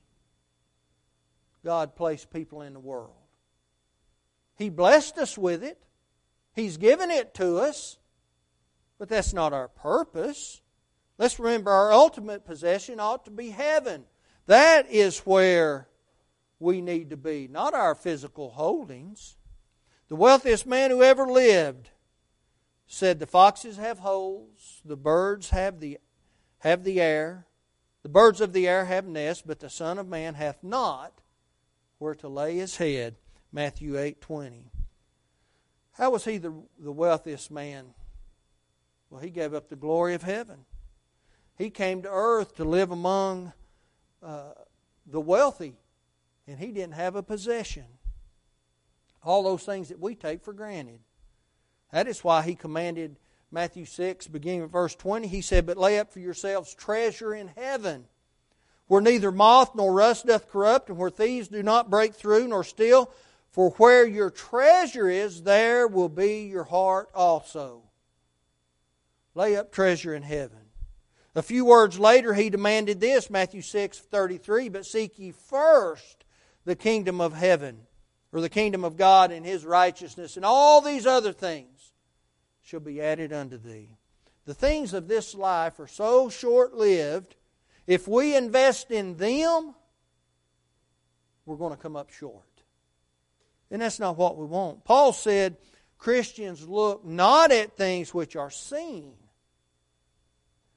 God 1.63 1.95
placed 1.95 2.29
people 2.29 2.61
in 2.61 2.73
the 2.73 2.79
world. 2.81 3.13
He 4.57 4.67
blessed 4.69 5.17
us 5.17 5.37
with 5.37 5.63
it. 5.63 5.81
He's 6.53 6.75
given 6.75 7.09
it 7.09 7.33
to 7.35 7.55
us, 7.55 7.99
but 8.99 9.07
that's 9.07 9.31
not 9.31 9.53
our 9.53 9.69
purpose. 9.69 10.61
Let's 11.17 11.39
remember 11.39 11.71
our 11.71 11.93
ultimate 11.93 12.45
possession 12.45 12.99
ought 12.99 13.23
to 13.23 13.31
be 13.31 13.51
heaven. 13.51 14.03
That 14.45 14.89
is 14.89 15.19
where 15.19 15.87
we 16.59 16.81
need 16.81 17.09
to 17.09 17.17
be, 17.17 17.47
not 17.49 17.73
our 17.73 17.95
physical 17.95 18.51
holdings. 18.51 19.37
The 20.09 20.15
wealthiest 20.15 20.65
man 20.65 20.91
who 20.91 21.01
ever 21.01 21.25
lived 21.25 21.89
said, 22.87 23.19
The 23.19 23.25
foxes 23.25 23.77
have 23.77 23.99
holes, 23.99 24.81
the 24.85 24.97
birds 24.97 25.49
have 25.49 25.79
the, 25.79 25.99
have 26.59 26.83
the 26.83 27.01
air, 27.01 27.47
the 28.03 28.09
birds 28.09 28.41
of 28.41 28.53
the 28.53 28.67
air 28.67 28.85
have 28.85 29.05
nests, 29.05 29.43
but 29.45 29.59
the 29.59 29.69
Son 29.69 29.97
of 29.97 30.07
Man 30.07 30.33
hath 30.33 30.61
not 30.61 31.21
where 31.97 32.15
to 32.15 32.27
lay 32.27 32.57
his 32.57 32.77
head. 32.77 33.15
Matthew 33.51 33.97
eight 33.99 34.19
twenty. 34.19 34.71
How 35.93 36.09
was 36.09 36.25
he 36.25 36.37
the, 36.37 36.53
the 36.79 36.91
wealthiest 36.91 37.51
man? 37.51 37.93
Well, 39.09 39.21
he 39.21 39.29
gave 39.29 39.53
up 39.53 39.69
the 39.69 39.75
glory 39.75 40.15
of 40.15 40.23
heaven. 40.23 40.65
He 41.55 41.69
came 41.69 42.01
to 42.01 42.09
earth 42.09 42.55
to 42.55 42.63
live 42.63 42.89
among 42.89 43.53
uh, 44.23 44.53
the 45.05 45.19
wealthy, 45.19 45.75
and 46.47 46.59
he 46.59 46.67
didn't 46.67 46.93
have 46.93 47.15
a 47.15 47.23
possession. 47.23 47.85
All 49.23 49.43
those 49.43 49.63
things 49.63 49.89
that 49.89 49.99
we 49.99 50.15
take 50.15 50.43
for 50.43 50.53
granted. 50.53 50.99
That 51.91 52.07
is 52.07 52.23
why 52.23 52.41
he 52.41 52.55
commanded 52.55 53.17
Matthew 53.51 53.85
6, 53.85 54.27
beginning 54.27 54.63
at 54.63 54.71
verse 54.71 54.95
20, 54.95 55.27
he 55.27 55.41
said, 55.41 55.67
But 55.67 55.77
lay 55.77 55.99
up 55.99 56.11
for 56.11 56.19
yourselves 56.19 56.73
treasure 56.73 57.35
in 57.35 57.49
heaven, 57.49 58.05
where 58.87 59.01
neither 59.01 59.31
moth 59.31 59.75
nor 59.75 59.93
rust 59.93 60.25
doth 60.25 60.49
corrupt, 60.49 60.89
and 60.89 60.97
where 60.97 61.11
thieves 61.11 61.49
do 61.49 61.61
not 61.61 61.89
break 61.89 62.15
through 62.15 62.47
nor 62.47 62.63
steal. 62.63 63.11
For 63.51 63.69
where 63.71 64.07
your 64.07 64.31
treasure 64.31 65.07
is, 65.07 65.43
there 65.43 65.87
will 65.87 66.09
be 66.09 66.45
your 66.45 66.63
heart 66.63 67.09
also. 67.13 67.83
Lay 69.35 69.55
up 69.55 69.71
treasure 69.71 70.15
in 70.15 70.23
heaven. 70.23 70.62
A 71.35 71.41
few 71.41 71.65
words 71.65 71.97
later, 71.97 72.33
he 72.33 72.49
demanded 72.49 72.99
this 72.99 73.29
Matthew 73.29 73.61
6 73.61 73.99
33, 73.99 74.69
but 74.69 74.85
seek 74.85 75.17
ye 75.17 75.31
first 75.31 76.25
the 76.65 76.75
kingdom 76.75 77.19
of 77.19 77.33
heaven, 77.33 77.79
or 78.31 78.41
the 78.41 78.49
kingdom 78.49 78.83
of 78.83 78.97
God 78.97 79.31
and 79.31 79.45
his 79.45 79.65
righteousness, 79.65 80.37
and 80.37 80.45
all 80.45 80.81
these 80.81 81.07
other 81.07 81.33
things 81.33 81.91
shall 82.61 82.79
be 82.79 83.01
added 83.01 83.33
unto 83.33 83.57
thee. 83.57 83.89
The 84.45 84.53
things 84.53 84.93
of 84.93 85.07
this 85.07 85.33
life 85.33 85.79
are 85.79 85.87
so 85.87 86.29
short 86.29 86.73
lived, 86.75 87.35
if 87.87 88.07
we 88.07 88.35
invest 88.35 88.91
in 88.91 89.17
them, 89.17 89.73
we're 91.45 91.57
going 91.57 91.75
to 91.75 91.81
come 91.81 91.95
up 91.95 92.11
short. 92.11 92.43
And 93.71 93.81
that's 93.81 93.99
not 93.99 94.17
what 94.17 94.37
we 94.37 94.45
want. 94.45 94.85
Paul 94.85 95.13
said 95.13 95.57
Christians 95.97 96.67
look 96.67 97.03
not 97.03 97.51
at 97.51 97.75
things 97.75 98.13
which 98.13 98.35
are 98.35 98.51
seen 98.51 99.13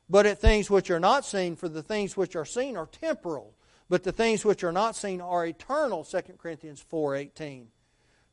but 0.09 0.27
at 0.27 0.41
things 0.41 0.71
which 0.71 0.91
are 0.91 1.01
not 1.01 1.25
seen, 1.25 1.57
for 1.57 1.69
the 1.69 1.83
things 1.83 2.17
which 2.17 2.37
are 2.37 2.45
seen 2.45 2.77
are 2.77 2.87
temporal, 2.87 3.55
but 3.89 4.03
the 4.03 4.13
things 4.13 4.45
which 4.45 4.65
are 4.65 4.73
not 4.73 4.97
seen 4.97 5.21
are 5.21 5.47
eternal. 5.47 6.05
2 6.05 6.39
Corinthians 6.39 6.81
4:18. 6.81 7.69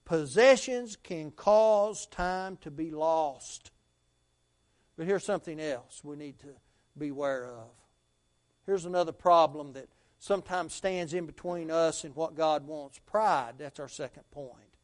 Possessions 0.06 0.96
can 0.96 1.32
cause 1.32 2.06
time 2.08 2.58
to 2.58 2.70
be 2.70 2.92
lost. 2.92 3.72
But 4.98 5.08
here's 5.08 5.24
something 5.24 5.60
else 5.60 6.04
we 6.04 6.16
need 6.16 6.40
to 6.40 6.56
beware 6.98 7.48
of. 7.48 7.72
Here's 8.66 8.86
another 8.86 9.12
problem 9.12 9.74
that 9.74 9.90
sometimes 10.20 10.74
stands 10.74 11.14
in 11.14 11.26
between 11.26 11.72
us 11.72 12.04
and 12.04 12.16
what 12.16 12.36
God 12.36 12.68
wants. 12.68 13.00
Pride, 13.00 13.56
that's 13.58 13.80
our 13.80 13.88
second 13.88 14.24
point. 14.32 14.78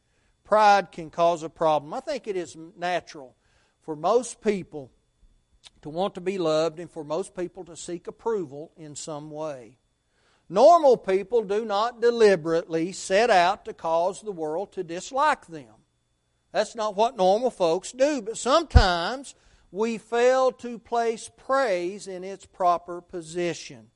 Pride 0.44 0.92
can 0.92 1.10
cause 1.10 1.44
a 1.44 1.50
problem. 1.50 1.94
I 1.94 2.00
think 2.00 2.28
it 2.28 2.36
is 2.36 2.58
natural 2.76 3.36
for 3.82 3.96
most 3.96 4.42
people 4.42 4.92
to 5.82 5.90
want 5.90 6.16
to 6.16 6.22
be 6.22 6.38
loved 6.38 6.80
and 6.80 6.90
for 6.90 7.04
most 7.04 7.36
people 7.36 7.64
to 7.66 7.76
seek 7.76 8.08
approval 8.08 8.72
in 8.78 8.96
some 8.96 9.32
way. 9.32 9.78
Normal 10.50 10.98
people 10.98 11.44
do 11.44 11.64
not 11.64 12.02
deliberately 12.02 12.92
set 12.92 13.30
out 13.30 13.66
to 13.66 13.74
cause 13.74 14.22
the 14.22 14.32
world 14.32 14.72
to 14.74 14.84
dislike 14.84 15.46
them. 15.46 15.68
That's 16.52 16.76
not 16.76 16.96
what 16.96 17.16
normal 17.16 17.52
folks 17.52 17.92
do, 17.92 18.22
but 18.22 18.38
sometimes 18.38 19.36
we 19.72 20.00
fail 20.00 20.52
to 20.54 20.80
place 20.80 21.30
praise 21.38 22.08
in 22.08 22.24
its 22.24 22.46
proper 22.46 23.02
position. 23.02 23.92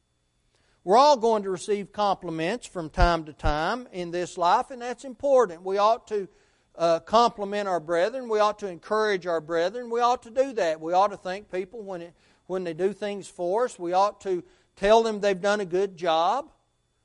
We're 0.84 0.98
all 0.98 1.18
going 1.18 1.44
to 1.44 1.50
receive 1.50 1.92
compliments 1.92 2.68
from 2.68 2.90
time 2.90 3.24
to 3.26 3.34
time 3.34 3.88
in 3.92 4.12
this 4.12 4.38
life, 4.38 4.70
and 4.70 4.82
that's 4.82 5.06
important. 5.06 5.64
We 5.64 5.78
ought 5.78 6.08
to 6.10 6.28
uh, 6.76 7.00
compliment 7.00 7.68
our 7.68 7.80
brethren. 7.80 8.30
We 8.30 8.40
ought 8.40 8.60
to 8.60 8.68
encourage 8.68 9.28
our 9.28 9.42
brethren. 9.42 9.90
We 9.90 10.02
ought 10.02 10.24
to 10.24 10.32
do 10.32 10.54
that. 10.54 10.82
We 10.82 10.94
ought 10.94 11.12
to 11.12 11.18
thank 11.18 11.52
people 11.52 11.82
when, 11.84 12.02
it, 12.02 12.14
when 12.48 12.64
they 12.64 12.74
do 12.74 12.94
things 12.94 13.28
for 13.28 13.66
us. 13.66 13.78
We 13.78 13.94
ought 13.94 14.22
to 14.22 14.44
tell 14.76 15.04
them 15.04 15.20
they've 15.20 15.40
done 15.40 15.62
a 15.62 15.66
good 15.66 15.98
job. 15.98 16.52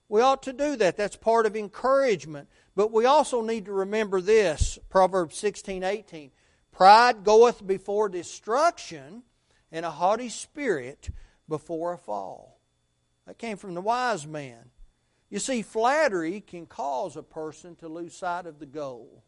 We 0.09 0.23
ought 0.23 0.43
to 0.45 0.53
do 0.53 0.77
that. 0.77 0.97
That's 0.97 1.17
part 1.17 1.45
of 1.45 1.55
encouragement. 1.55 2.49
But 2.75 2.93
we 2.93 3.05
also 3.05 3.43
need 3.43 3.67
to 3.67 3.73
remember 3.73 4.21
this 4.21 4.79
Proverbs 4.89 5.37
16 5.37 5.83
18. 5.83 6.31
Pride 6.73 7.25
goeth 7.25 7.67
before 7.67 8.09
destruction, 8.09 9.25
and 9.73 9.85
a 9.85 9.91
haughty 9.91 10.29
spirit 10.29 11.11
before 11.49 11.93
a 11.93 11.99
fall. 11.99 12.61
That 13.27 13.37
came 13.37 13.57
from 13.57 13.75
the 13.75 13.81
wise 13.81 14.27
man. 14.27 14.71
You 15.29 15.39
see, 15.39 15.61
flattery 15.61 16.41
can 16.41 16.67
cause 16.67 17.17
a 17.17 17.23
person 17.23 17.77
to 17.77 17.89
lose 17.89 18.17
sight 18.17 18.47
of 18.47 18.61
the 18.61 18.67
goal. 18.67 19.25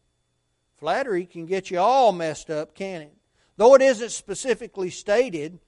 Flattery 0.81 1.27
can 1.27 1.45
get 1.45 1.69
you 1.69 1.77
all 1.77 2.11
messed 2.11 2.49
up, 2.49 2.73
can 2.73 3.03
it? 3.03 3.13
Though 3.55 3.75
it 3.75 3.83
isn't 3.83 4.09
specifically 4.09 4.89
stated, 4.89 5.59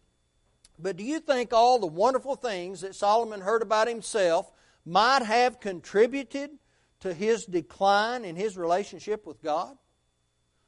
but 0.80 0.98
do 0.98 1.04
you 1.04 1.20
think 1.20 1.54
all 1.54 1.78
the 1.78 1.86
wonderful 1.86 2.36
things 2.36 2.82
that 2.82 2.96
Solomon 2.96 3.40
heard 3.40 3.62
about 3.62 3.88
himself 3.88 4.52
might 4.84 5.22
have 5.22 5.60
contributed 5.60 6.50
to 7.02 7.14
his 7.14 7.46
decline 7.46 8.26
in 8.26 8.36
his 8.36 8.58
relationship 8.58 9.28
with 9.28 9.44
God? 9.44 9.78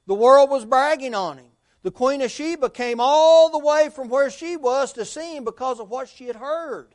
The 0.05 0.13
world 0.13 0.51
was 0.51 0.63
bragging 0.63 1.15
on 1.15 1.39
him. 1.39 1.51
The 1.81 1.89
Queen 1.89 2.21
of 2.21 2.29
Sheba 2.29 2.69
came 2.69 2.99
all 2.99 3.49
the 3.49 3.57
way 3.57 3.89
from 3.89 4.09
where 4.09 4.29
she 4.29 4.57
was 4.57 4.93
to 4.93 5.05
see 5.05 5.35
him 5.35 5.43
because 5.43 5.79
of 5.79 5.89
what 5.89 6.07
she 6.07 6.25
had 6.25 6.35
heard. 6.35 6.93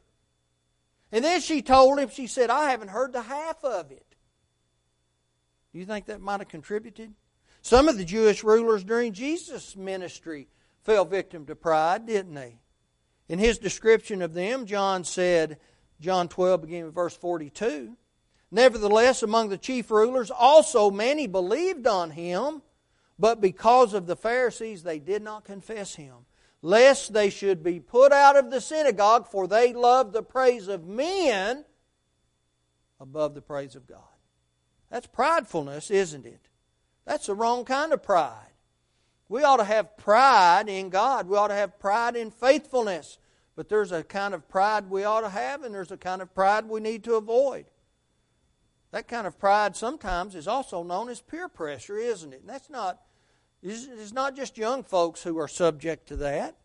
And 1.10 1.24
then 1.24 1.40
she 1.40 1.62
told 1.62 1.98
him, 1.98 2.10
she 2.10 2.28
said, 2.28 2.48
I 2.48 2.70
haven't 2.70 2.90
heard 2.90 3.12
the 3.12 3.22
half 3.22 3.64
of 3.64 3.90
it. 3.90 4.06
Do 5.72 5.80
you 5.80 5.84
think 5.84 6.06
that 6.06 6.20
might 6.20 6.38
have 6.38 6.48
contributed? 6.48 7.12
Some 7.62 7.88
of 7.88 7.98
the 7.98 8.04
Jewish 8.04 8.42
rulers 8.42 8.84
during 8.84 9.12
Jesus' 9.12 9.76
ministry 9.76 10.48
fell 10.82 11.04
victim 11.04 11.46
to 11.46 11.54
pride, 11.54 12.06
didn't 12.06 12.34
they? 12.34 12.60
In 13.28 13.38
his 13.38 13.58
description 13.58 14.22
of 14.22 14.34
them, 14.34 14.66
John 14.66 15.04
said, 15.04 15.58
John 16.00 16.28
12, 16.28 16.62
beginning 16.62 16.86
with 16.86 16.94
verse 16.94 17.16
42, 17.16 17.96
Nevertheless, 18.50 19.22
among 19.22 19.48
the 19.48 19.58
chief 19.58 19.90
rulers 19.90 20.30
also 20.30 20.90
many 20.90 21.26
believed 21.26 21.86
on 21.86 22.10
him, 22.10 22.62
but 23.18 23.40
because 23.40 23.94
of 23.94 24.06
the 24.06 24.16
Pharisees 24.16 24.82
they 24.82 24.98
did 24.98 25.22
not 25.22 25.44
confess 25.44 25.94
him, 25.94 26.26
lest 26.62 27.12
they 27.12 27.30
should 27.30 27.62
be 27.62 27.78
put 27.78 28.12
out 28.12 28.36
of 28.36 28.50
the 28.50 28.60
synagogue, 28.60 29.28
for 29.28 29.46
they 29.46 29.72
loved 29.72 30.12
the 30.12 30.22
praise 30.22 30.66
of 30.66 30.86
men 30.86 31.64
above 32.98 33.34
the 33.34 33.42
praise 33.42 33.76
of 33.76 33.86
God. 33.86 34.00
That's 34.90 35.06
pridefulness, 35.06 35.90
isn't 35.90 36.26
it? 36.26 36.49
That's 37.06 37.26
the 37.26 37.34
wrong 37.34 37.64
kind 37.64 37.92
of 37.92 38.02
pride. 38.02 38.52
We 39.28 39.44
ought 39.44 39.58
to 39.58 39.64
have 39.64 39.96
pride 39.96 40.68
in 40.68 40.90
God. 40.90 41.28
We 41.28 41.36
ought 41.36 41.48
to 41.48 41.54
have 41.54 41.78
pride 41.78 42.16
in 42.16 42.30
faithfulness. 42.30 43.18
But 43.56 43.68
there's 43.68 43.92
a 43.92 44.02
kind 44.02 44.34
of 44.34 44.48
pride 44.48 44.90
we 44.90 45.04
ought 45.04 45.20
to 45.20 45.28
have, 45.28 45.62
and 45.62 45.74
there's 45.74 45.92
a 45.92 45.96
kind 45.96 46.22
of 46.22 46.34
pride 46.34 46.68
we 46.68 46.80
need 46.80 47.04
to 47.04 47.14
avoid. 47.14 47.66
That 48.90 49.06
kind 49.06 49.26
of 49.26 49.38
pride 49.38 49.76
sometimes 49.76 50.34
is 50.34 50.48
also 50.48 50.82
known 50.82 51.08
as 51.08 51.20
peer 51.20 51.48
pressure, 51.48 51.96
isn't 51.96 52.32
it? 52.32 52.40
And 52.40 52.48
that's 52.48 52.70
not, 52.70 53.00
it's 53.62 54.12
not 54.12 54.34
just 54.34 54.58
young 54.58 54.82
folks 54.82 55.22
who 55.22 55.38
are 55.38 55.48
subject 55.48 56.08
to 56.08 56.16
that. 56.16 56.56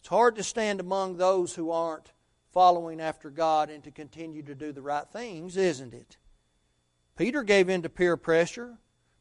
It's 0.00 0.08
hard 0.08 0.36
to 0.36 0.42
stand 0.42 0.80
among 0.80 1.16
those 1.16 1.54
who 1.54 1.70
aren't 1.70 2.12
following 2.52 3.00
after 3.00 3.28
God 3.28 3.68
and 3.68 3.84
to 3.84 3.90
continue 3.90 4.42
to 4.44 4.54
do 4.54 4.72
the 4.72 4.80
right 4.80 5.06
things, 5.06 5.56
isn't 5.56 5.92
it? 5.92 6.16
Peter 7.16 7.42
gave 7.42 7.68
in 7.68 7.82
to 7.82 7.88
peer 7.88 8.16
pressure. 8.16 8.78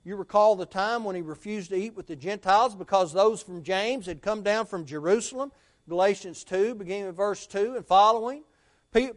You 0.07 0.15
recall 0.15 0.55
the 0.55 0.65
time 0.65 1.03
when 1.03 1.17
he 1.17 1.21
refused 1.21 1.71
to 1.71 1.75
eat 1.75 1.93
with 1.93 2.07
the 2.07 2.15
Gentiles 2.15 2.73
because 2.73 3.11
those 3.11 3.43
from 3.43 3.61
James 3.61 4.05
had 4.05 4.21
come 4.21 4.41
down 4.41 4.65
from 4.65 4.85
Jerusalem. 4.85 5.51
Galatians 5.89 6.45
2, 6.45 6.75
beginning 6.75 7.07
with 7.07 7.17
verse 7.17 7.45
2 7.45 7.75
and 7.75 7.85
following. 7.85 8.43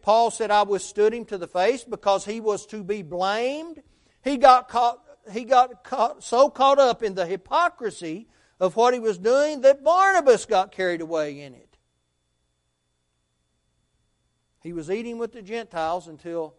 Paul 0.02 0.32
said, 0.32 0.50
I 0.50 0.64
withstood 0.64 1.14
him 1.14 1.26
to 1.26 1.38
the 1.38 1.46
face 1.46 1.84
because 1.84 2.24
he 2.24 2.40
was 2.40 2.66
to 2.66 2.82
be 2.82 3.02
blamed. 3.02 3.80
He 4.24 4.36
got, 4.36 4.68
caught, 4.68 4.98
he 5.30 5.44
got 5.44 5.84
caught, 5.84 6.24
so 6.24 6.50
caught 6.50 6.80
up 6.80 7.04
in 7.04 7.14
the 7.14 7.24
hypocrisy 7.24 8.26
of 8.58 8.74
what 8.74 8.92
he 8.92 8.98
was 8.98 9.16
doing 9.16 9.60
that 9.60 9.84
Barnabas 9.84 10.44
got 10.44 10.72
carried 10.72 11.02
away 11.02 11.40
in 11.40 11.54
it. 11.54 11.78
He 14.64 14.72
was 14.72 14.90
eating 14.90 15.18
with 15.18 15.34
the 15.34 15.42
Gentiles 15.42 16.08
until 16.08 16.56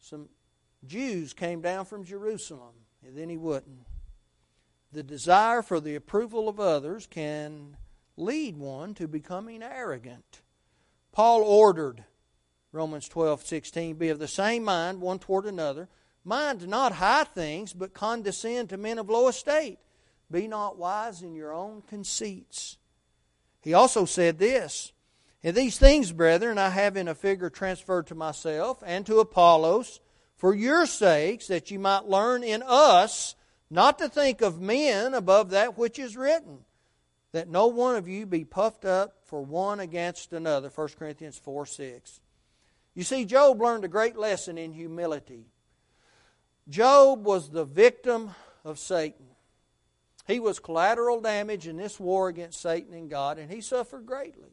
some 0.00 0.28
Jews 0.84 1.32
came 1.32 1.60
down 1.60 1.84
from 1.84 2.02
Jerusalem, 2.02 2.74
and 3.08 3.16
then 3.16 3.30
he 3.30 3.38
wouldn't. 3.38 3.86
The 4.92 5.02
desire 5.02 5.62
for 5.62 5.80
the 5.80 5.94
approval 5.94 6.46
of 6.46 6.60
others 6.60 7.06
can 7.06 7.78
lead 8.18 8.58
one 8.58 8.92
to 8.94 9.08
becoming 9.08 9.62
arrogant. 9.62 10.42
Paul 11.10 11.42
ordered 11.42 12.04
Romans 12.70 13.08
12:16 13.08 13.96
be 13.96 14.10
of 14.10 14.18
the 14.18 14.28
same 14.28 14.62
mind 14.62 15.00
one 15.00 15.18
toward 15.18 15.46
another. 15.46 15.88
Mind 16.22 16.68
not 16.68 16.92
high 16.92 17.24
things, 17.24 17.72
but 17.72 17.94
condescend 17.94 18.68
to 18.68 18.76
men 18.76 18.98
of 18.98 19.08
low 19.08 19.28
estate. 19.28 19.78
Be 20.30 20.46
not 20.46 20.76
wise 20.76 21.22
in 21.22 21.34
your 21.34 21.54
own 21.54 21.80
conceits. 21.80 22.76
He 23.62 23.72
also 23.72 24.04
said 24.04 24.38
this 24.38 24.92
And 25.42 25.56
these 25.56 25.78
things, 25.78 26.12
brethren, 26.12 26.58
I 26.58 26.68
have 26.68 26.94
in 26.94 27.08
a 27.08 27.14
figure 27.14 27.48
transferred 27.48 28.06
to 28.08 28.14
myself 28.14 28.82
and 28.84 29.06
to 29.06 29.20
Apollos, 29.20 30.00
for 30.38 30.54
your 30.54 30.86
sakes, 30.86 31.48
that 31.48 31.70
ye 31.70 31.76
might 31.76 32.06
learn 32.06 32.42
in 32.42 32.62
us 32.62 33.34
not 33.70 33.98
to 33.98 34.08
think 34.08 34.40
of 34.40 34.60
men 34.60 35.12
above 35.12 35.50
that 35.50 35.76
which 35.76 35.98
is 35.98 36.16
written, 36.16 36.60
that 37.32 37.48
no 37.48 37.66
one 37.66 37.96
of 37.96 38.08
you 38.08 38.24
be 38.24 38.44
puffed 38.44 38.84
up 38.84 39.16
for 39.24 39.44
one 39.44 39.80
against 39.80 40.32
another. 40.32 40.70
1 40.74 40.88
Corinthians 40.98 41.36
4 41.36 41.66
6. 41.66 42.20
You 42.94 43.02
see, 43.02 43.24
Job 43.24 43.60
learned 43.60 43.84
a 43.84 43.88
great 43.88 44.16
lesson 44.16 44.56
in 44.56 44.72
humility. 44.72 45.46
Job 46.68 47.24
was 47.24 47.50
the 47.50 47.64
victim 47.64 48.30
of 48.64 48.78
Satan. 48.78 49.26
He 50.26 50.40
was 50.40 50.58
collateral 50.58 51.20
damage 51.20 51.66
in 51.66 51.76
this 51.76 51.98
war 51.98 52.28
against 52.28 52.60
Satan 52.60 52.94
and 52.94 53.10
God, 53.10 53.38
and 53.38 53.50
he 53.50 53.60
suffered 53.60 54.06
greatly. 54.06 54.50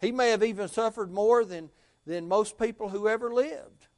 He 0.00 0.12
may 0.12 0.30
have 0.30 0.42
even 0.42 0.68
suffered 0.68 1.10
more 1.10 1.44
than, 1.44 1.70
than 2.06 2.28
most 2.28 2.58
people 2.58 2.90
who 2.90 3.08
ever 3.08 3.32
lived. 3.32 3.88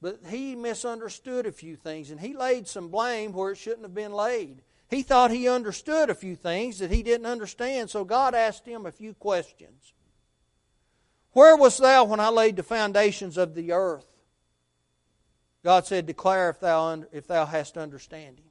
But 0.00 0.20
he 0.28 0.54
misunderstood 0.54 1.46
a 1.46 1.52
few 1.52 1.76
things, 1.76 2.10
and 2.10 2.20
he 2.20 2.32
laid 2.32 2.68
some 2.68 2.88
blame 2.88 3.32
where 3.32 3.52
it 3.52 3.56
shouldn't 3.56 3.82
have 3.82 3.94
been 3.94 4.12
laid. 4.12 4.62
He 4.88 5.02
thought 5.02 5.30
he 5.30 5.48
understood 5.48 6.08
a 6.08 6.14
few 6.14 6.36
things 6.36 6.78
that 6.78 6.90
he 6.90 7.02
didn't 7.02 7.26
understand, 7.26 7.90
so 7.90 8.04
God 8.04 8.34
asked 8.34 8.64
him 8.64 8.86
a 8.86 8.92
few 8.92 9.12
questions. 9.14 9.92
Where 11.32 11.56
wast 11.56 11.80
thou 11.80 12.04
when 12.04 12.20
I 12.20 12.28
laid 12.28 12.56
the 12.56 12.62
foundations 12.62 13.36
of 13.36 13.54
the 13.54 13.72
earth? 13.72 14.06
God 15.64 15.86
said, 15.86 16.06
Declare 16.06 16.50
if 16.50 16.60
thou, 16.60 17.04
if 17.12 17.26
thou 17.26 17.44
hast 17.44 17.76
understanding. 17.76 18.44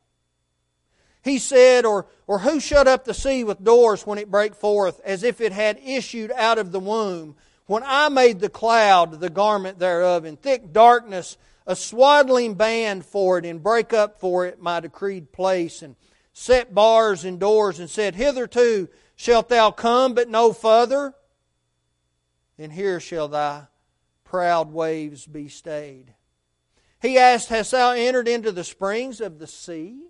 He 1.24 1.40
said, 1.40 1.86
or, 1.86 2.06
or 2.28 2.40
who 2.40 2.60
shut 2.60 2.88
up 2.88 3.04
the 3.04 3.14
sea 3.14 3.44
with 3.44 3.64
doors 3.64 4.06
when 4.06 4.18
it 4.18 4.32
brake 4.32 4.56
forth, 4.56 5.02
as 5.04 5.24
if 5.24 5.42
it 5.42 5.52
had 5.52 5.80
issued 5.84 6.32
out 6.32 6.58
of 6.58 6.72
the 6.72 6.80
womb? 6.80 7.36
When 7.68 7.84
I 7.86 8.10
made 8.10 8.40
the 8.40 8.50
cloud, 8.50 9.20
the 9.20 9.30
garment 9.30 9.80
thereof, 9.80 10.26
in 10.26 10.38
thick 10.38 10.74
darkness, 10.74 11.38
a 11.66 11.76
swaddling 11.76 12.56
band 12.56 13.06
for 13.06 13.38
it, 13.38 13.46
and 13.46 13.62
break 13.62 13.94
up 13.94 14.20
for 14.20 14.46
it 14.46 14.62
my 14.62 14.80
decreed 14.80 15.32
place, 15.32 15.82
and 15.82 15.96
set 16.34 16.74
bars 16.74 17.24
and 17.24 17.40
doors, 17.40 17.80
and 17.80 17.90
said, 17.90 18.16
Hitherto 18.16 18.90
shalt 19.16 19.50
thou 19.50 19.72
come, 19.72 20.14
but 20.14 20.30
no 20.30 20.54
further 20.54 21.14
and 22.58 22.72
here 22.72 23.00
shall 23.00 23.28
thy 23.28 23.68
proud 24.24 24.72
waves 24.72 25.26
be 25.26 25.48
stayed. 25.48 26.14
He 27.02 27.18
asked, 27.18 27.50
Hast 27.50 27.72
thou 27.72 27.92
entered 27.92 28.28
into 28.28 28.52
the 28.52 28.64
springs 28.64 29.22
of 29.22 29.40
the 29.40 29.48
sea? 29.48 30.08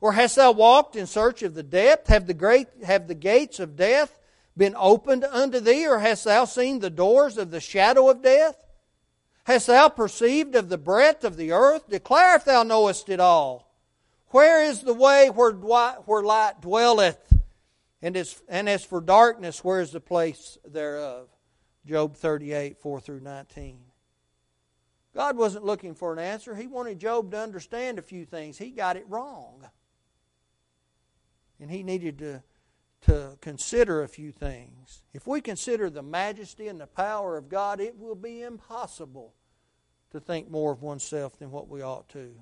Or 0.00 0.12
hast 0.12 0.36
thou 0.36 0.52
walked 0.52 0.96
in 0.96 1.06
search 1.06 1.42
of 1.42 1.54
the 1.54 1.62
depth? 1.62 2.08
Have 2.08 2.26
the, 2.26 2.34
great, 2.34 2.68
have 2.84 3.08
the 3.08 3.14
gates 3.14 3.60
of 3.60 3.76
death 3.76 4.18
been 4.56 4.74
opened 4.76 5.24
unto 5.24 5.60
thee? 5.60 5.86
Or 5.86 5.98
hast 5.98 6.24
thou 6.24 6.44
seen 6.44 6.80
the 6.80 6.90
doors 6.90 7.38
of 7.38 7.50
the 7.50 7.60
shadow 7.60 8.08
of 8.08 8.22
death? 8.22 8.56
Hast 9.44 9.66
thou 9.66 9.88
perceived 9.88 10.54
of 10.54 10.68
the 10.68 10.78
breadth 10.78 11.24
of 11.24 11.36
the 11.36 11.52
earth? 11.52 11.88
Declare 11.88 12.36
if 12.36 12.44
thou 12.44 12.62
knowest 12.62 13.08
it 13.08 13.20
all. 13.20 13.74
Where 14.28 14.62
is 14.62 14.82
the 14.82 14.94
way 14.94 15.28
where, 15.28 15.52
where 15.52 16.22
light 16.22 16.60
dwelleth? 16.60 17.18
And 18.02 18.16
as, 18.16 18.40
and 18.48 18.68
as 18.68 18.84
for 18.84 19.00
darkness, 19.00 19.64
where 19.64 19.80
is 19.80 19.90
the 19.90 20.00
place 20.00 20.56
thereof? 20.64 21.28
Job 21.86 22.16
38, 22.16 22.78
4 22.78 23.00
through 23.00 23.20
19. 23.20 23.78
God 25.14 25.36
wasn't 25.36 25.64
looking 25.64 25.94
for 25.94 26.12
an 26.12 26.18
answer. 26.18 26.54
He 26.54 26.66
wanted 26.66 27.00
Job 27.00 27.32
to 27.32 27.38
understand 27.38 27.98
a 27.98 28.02
few 28.02 28.24
things. 28.24 28.56
He 28.56 28.70
got 28.70 28.96
it 28.96 29.04
wrong. 29.08 29.66
And 31.58 31.70
he 31.70 31.82
needed 31.82 32.18
to, 32.18 32.42
to 33.02 33.38
consider 33.40 34.02
a 34.02 34.08
few 34.08 34.32
things. 34.32 35.02
If 35.14 35.26
we 35.26 35.40
consider 35.40 35.88
the 35.88 36.02
majesty 36.02 36.68
and 36.68 36.80
the 36.80 36.86
power 36.86 37.36
of 37.36 37.48
God, 37.48 37.80
it 37.80 37.98
will 37.98 38.14
be 38.14 38.42
impossible 38.42 39.34
to 40.10 40.20
think 40.20 40.50
more 40.50 40.72
of 40.72 40.82
oneself 40.82 41.38
than 41.38 41.50
what 41.50 41.68
we 41.68 41.82
ought 41.82 42.08
to. 42.10 42.34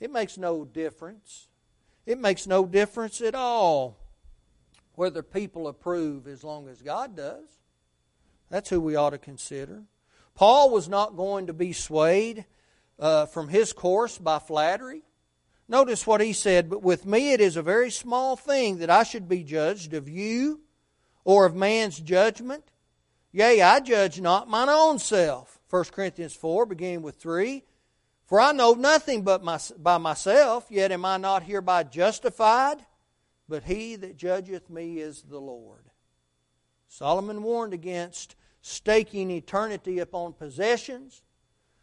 It 0.00 0.10
makes 0.10 0.36
no 0.36 0.64
difference. 0.64 1.48
It 2.04 2.18
makes 2.18 2.46
no 2.46 2.66
difference 2.66 3.20
at 3.20 3.34
all 3.34 3.98
whether 4.94 5.22
people 5.22 5.68
approve 5.68 6.26
as 6.26 6.44
long 6.44 6.68
as 6.68 6.82
God 6.82 7.16
does. 7.16 7.48
That's 8.50 8.68
who 8.68 8.80
we 8.80 8.96
ought 8.96 9.10
to 9.10 9.18
consider. 9.18 9.84
Paul 10.34 10.70
was 10.70 10.88
not 10.88 11.16
going 11.16 11.46
to 11.46 11.52
be 11.52 11.72
swayed 11.72 12.44
uh, 12.98 13.26
from 13.26 13.48
his 13.48 13.72
course 13.72 14.18
by 14.18 14.38
flattery. 14.38 15.02
Notice 15.68 16.06
what 16.06 16.20
he 16.20 16.32
said, 16.32 16.68
but 16.68 16.82
with 16.82 17.06
me 17.06 17.32
it 17.32 17.40
is 17.40 17.56
a 17.56 17.62
very 17.62 17.90
small 17.90 18.36
thing 18.36 18.78
that 18.78 18.90
I 18.90 19.02
should 19.04 19.28
be 19.28 19.42
judged 19.42 19.94
of 19.94 20.08
you 20.08 20.60
or 21.24 21.46
of 21.46 21.54
man's 21.54 21.98
judgment. 21.98 22.64
Yea, 23.32 23.62
I 23.62 23.80
judge 23.80 24.20
not 24.20 24.48
mine 24.48 24.68
own 24.68 24.98
self. 24.98 25.60
1 25.70 25.84
Corinthians 25.84 26.34
4, 26.34 26.66
beginning 26.66 27.02
with 27.02 27.16
3. 27.16 27.64
For 28.26 28.40
I 28.40 28.52
know 28.52 28.74
nothing 28.74 29.22
but 29.22 29.42
my, 29.42 29.58
by 29.78 29.98
myself, 29.98 30.66
yet 30.68 30.92
am 30.92 31.04
I 31.04 31.16
not 31.16 31.44
hereby 31.44 31.84
justified, 31.84 32.84
but 33.48 33.64
he 33.64 33.96
that 33.96 34.16
judgeth 34.16 34.68
me 34.68 34.98
is 34.98 35.22
the 35.22 35.38
Lord. 35.38 35.84
Solomon 36.88 37.42
warned 37.42 37.72
against 37.72 38.36
staking 38.60 39.30
eternity 39.30 39.98
upon 39.98 40.34
possessions, 40.34 41.22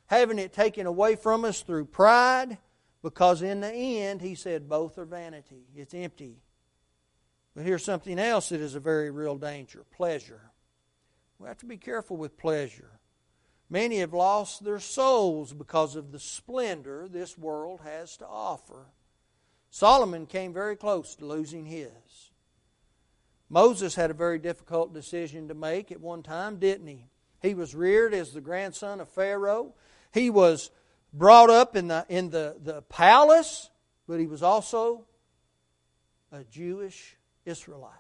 having 0.08 0.39
it 0.39 0.54
taken 0.54 0.86
away 0.86 1.15
from 1.15 1.46
us 1.46 1.62
through 1.62 1.86
pride, 1.86 2.58
because 3.02 3.42
in 3.42 3.62
the 3.62 3.72
end, 3.72 4.22
he 4.22 4.36
said, 4.36 4.70
both 4.70 4.98
are 4.98 5.06
vanity. 5.06 5.68
It's 5.76 5.94
empty. 5.94 6.42
But 7.56 7.66
here's 7.66 7.84
something 7.84 8.20
else 8.20 8.50
that 8.50 8.62
is 8.62 8.76
a 8.76 8.80
very 8.80 9.10
real 9.12 9.38
danger 9.38 9.86
pleasure. 9.92 10.52
We 11.40 11.48
have 11.48 11.58
to 11.60 11.66
be 11.66 11.78
careful 11.78 12.18
with 12.18 12.38
pleasure. 12.38 13.00
Many 13.70 14.00
have 14.00 14.14
lost 14.14 14.64
their 14.64 14.80
souls 14.80 15.54
because 15.54 15.96
of 15.96 16.12
the 16.12 16.20
splendor 16.20 17.08
this 17.08 17.38
world 17.38 17.82
has 17.84 18.18
to 18.18 18.28
offer. 18.28 18.88
Solomon 19.70 20.26
came 20.26 20.54
very 20.54 20.76
close 20.76 21.16
to 21.16 21.26
losing 21.26 21.66
his. 21.66 22.32
Moses 23.50 23.96
had 23.96 24.12
a 24.12 24.16
very 24.16 24.40
difficult 24.40 24.94
decision 24.94 25.48
to 25.48 25.54
make 25.54 25.92
at 25.92 26.02
one 26.02 26.24
time, 26.24 26.58
didn't 26.58 26.88
he? 26.88 27.06
He 27.42 27.54
was 27.54 27.76
reared 27.76 28.14
as 28.14 28.32
the 28.32 28.42
grandson 28.42 29.00
of 29.00 29.10
Pharaoh. 29.10 29.74
He 30.14 30.30
was 30.30 30.72
brought 31.13 31.50
up 31.50 31.76
in 31.76 31.88
the, 31.88 32.06
in 32.10 32.30
the, 32.30 32.58
the 32.62 32.82
palace, 32.84 33.69
but 34.08 34.19
he 34.19 34.28
was 34.28 34.43
also 34.43 35.06
a 36.32 36.43
Jewish 36.43 37.17
Israelite. 37.45 37.93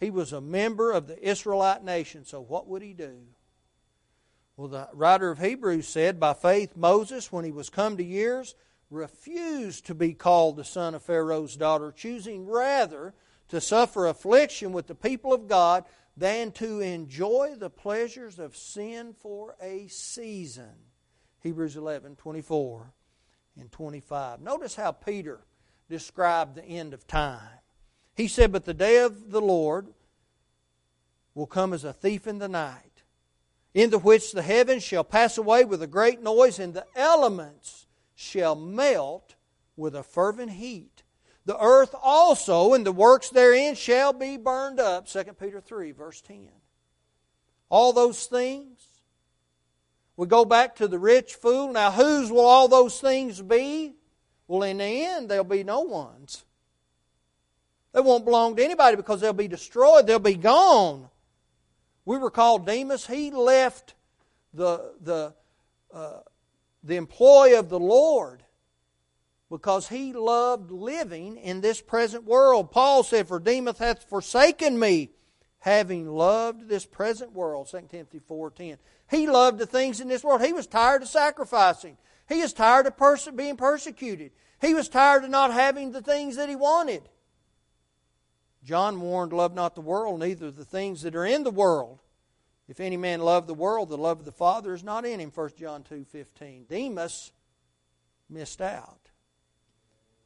He 0.00 0.10
was 0.10 0.32
a 0.32 0.40
member 0.40 0.92
of 0.92 1.06
the 1.06 1.22
Israelite 1.26 1.84
nation, 1.84 2.24
so 2.24 2.40
what 2.40 2.66
would 2.68 2.82
he 2.82 2.92
do? 2.92 3.20
Well, 4.56 4.68
the 4.68 4.88
writer 4.92 5.30
of 5.30 5.38
Hebrews 5.38 5.88
said, 5.88 6.20
By 6.20 6.34
faith, 6.34 6.76
Moses, 6.76 7.32
when 7.32 7.44
he 7.44 7.50
was 7.50 7.70
come 7.70 7.96
to 7.96 8.04
years, 8.04 8.54
refused 8.90 9.86
to 9.86 9.94
be 9.94 10.14
called 10.14 10.56
the 10.56 10.64
son 10.64 10.94
of 10.94 11.02
Pharaoh's 11.02 11.56
daughter, 11.56 11.92
choosing 11.92 12.46
rather 12.46 13.14
to 13.48 13.60
suffer 13.60 14.06
affliction 14.06 14.72
with 14.72 14.86
the 14.86 14.94
people 14.94 15.32
of 15.32 15.48
God 15.48 15.84
than 16.16 16.52
to 16.52 16.80
enjoy 16.80 17.54
the 17.58 17.70
pleasures 17.70 18.38
of 18.38 18.56
sin 18.56 19.14
for 19.18 19.56
a 19.60 19.88
season. 19.88 20.74
Hebrews 21.44 21.76
11 21.76 22.16
24 22.16 22.90
and 23.60 23.70
25. 23.70 24.40
Notice 24.40 24.74
how 24.74 24.92
Peter 24.92 25.40
described 25.90 26.56
the 26.56 26.64
end 26.64 26.94
of 26.94 27.06
time. 27.06 27.60
He 28.16 28.28
said, 28.28 28.50
But 28.50 28.64
the 28.64 28.74
day 28.74 28.98
of 29.00 29.30
the 29.30 29.42
Lord 29.42 29.88
will 31.34 31.46
come 31.46 31.74
as 31.74 31.84
a 31.84 31.92
thief 31.92 32.26
in 32.26 32.38
the 32.38 32.48
night, 32.48 33.02
in 33.74 33.90
the 33.90 33.98
which 33.98 34.32
the 34.32 34.40
heavens 34.40 34.82
shall 34.82 35.04
pass 35.04 35.36
away 35.36 35.66
with 35.66 35.82
a 35.82 35.86
great 35.86 36.22
noise, 36.22 36.58
and 36.58 36.72
the 36.72 36.86
elements 36.96 37.86
shall 38.14 38.54
melt 38.54 39.34
with 39.76 39.94
a 39.94 40.02
fervent 40.02 40.52
heat. 40.52 41.02
The 41.44 41.62
earth 41.62 41.94
also 42.02 42.72
and 42.72 42.86
the 42.86 42.92
works 42.92 43.28
therein 43.28 43.74
shall 43.74 44.14
be 44.14 44.38
burned 44.38 44.80
up. 44.80 45.06
2 45.08 45.24
Peter 45.38 45.60
3, 45.60 45.92
verse 45.92 46.22
10. 46.22 46.48
All 47.68 47.92
those 47.92 48.24
things. 48.24 48.93
We 50.16 50.26
go 50.26 50.44
back 50.44 50.76
to 50.76 50.88
the 50.88 50.98
rich 50.98 51.34
fool. 51.34 51.72
Now, 51.72 51.90
whose 51.90 52.30
will 52.30 52.44
all 52.44 52.68
those 52.68 53.00
things 53.00 53.42
be? 53.42 53.94
Well, 54.46 54.62
in 54.62 54.78
the 54.78 54.84
end, 54.84 55.28
there'll 55.28 55.44
be 55.44 55.64
no 55.64 55.80
one's. 55.80 56.44
They 57.92 58.00
won't 58.00 58.24
belong 58.24 58.56
to 58.56 58.64
anybody 58.64 58.96
because 58.96 59.20
they'll 59.20 59.32
be 59.32 59.48
destroyed, 59.48 60.06
they'll 60.06 60.18
be 60.18 60.34
gone. 60.34 61.08
We 62.04 62.18
were 62.18 62.30
called 62.30 62.66
Demas. 62.66 63.06
He 63.06 63.30
left 63.30 63.94
the, 64.52 64.94
the, 65.00 65.34
uh, 65.92 66.20
the 66.82 66.96
employ 66.96 67.58
of 67.58 67.68
the 67.68 67.78
Lord 67.80 68.42
because 69.50 69.88
he 69.88 70.12
loved 70.12 70.70
living 70.70 71.36
in 71.36 71.60
this 71.60 71.80
present 71.80 72.24
world. 72.24 72.70
Paul 72.70 73.04
said, 73.04 73.28
For 73.28 73.38
Demas 73.38 73.78
hath 73.78 74.04
forsaken 74.04 74.78
me, 74.78 75.10
having 75.64 76.06
loved 76.06 76.68
this 76.68 76.84
present 76.84 77.32
world. 77.32 77.66
2 77.70 77.88
Timothy 77.90 78.20
4.10. 78.20 78.76
He 79.10 79.26
loved 79.26 79.58
the 79.58 79.64
things 79.64 79.98
in 79.98 80.08
this 80.08 80.22
world. 80.22 80.42
He 80.42 80.52
was 80.52 80.66
tired 80.66 81.00
of 81.00 81.08
sacrificing. 81.08 81.96
He 82.28 82.42
was 82.42 82.52
tired 82.52 82.86
of 82.86 83.34
being 83.34 83.56
persecuted. 83.56 84.32
He 84.60 84.74
was 84.74 84.90
tired 84.90 85.24
of 85.24 85.30
not 85.30 85.54
having 85.54 85.92
the 85.92 86.02
things 86.02 86.36
that 86.36 86.50
he 86.50 86.54
wanted. 86.54 87.08
John 88.62 89.00
warned, 89.00 89.32
Love 89.32 89.54
not 89.54 89.74
the 89.74 89.80
world, 89.80 90.20
neither 90.20 90.50
the 90.50 90.66
things 90.66 91.00
that 91.00 91.16
are 91.16 91.24
in 91.24 91.44
the 91.44 91.50
world. 91.50 92.00
If 92.68 92.78
any 92.78 92.98
man 92.98 93.20
love 93.20 93.46
the 93.46 93.54
world, 93.54 93.88
the 93.88 93.96
love 93.96 94.18
of 94.18 94.26
the 94.26 94.32
Father 94.32 94.74
is 94.74 94.84
not 94.84 95.06
in 95.06 95.18
him. 95.18 95.32
1 95.34 95.50
John 95.58 95.82
2.15. 95.82 96.68
Demas 96.68 97.32
missed 98.28 98.60
out. 98.60 99.00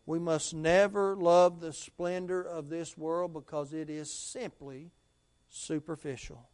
We 0.05 0.19
must 0.19 0.53
never 0.53 1.15
love 1.15 1.61
the 1.61 1.73
splendor 1.73 2.43
of 2.43 2.71
this 2.71 2.99
world 2.99 3.33
because 3.33 3.73
it 3.73 3.89
is 3.89 4.13
simply 4.13 4.91
superficial. 5.59 6.49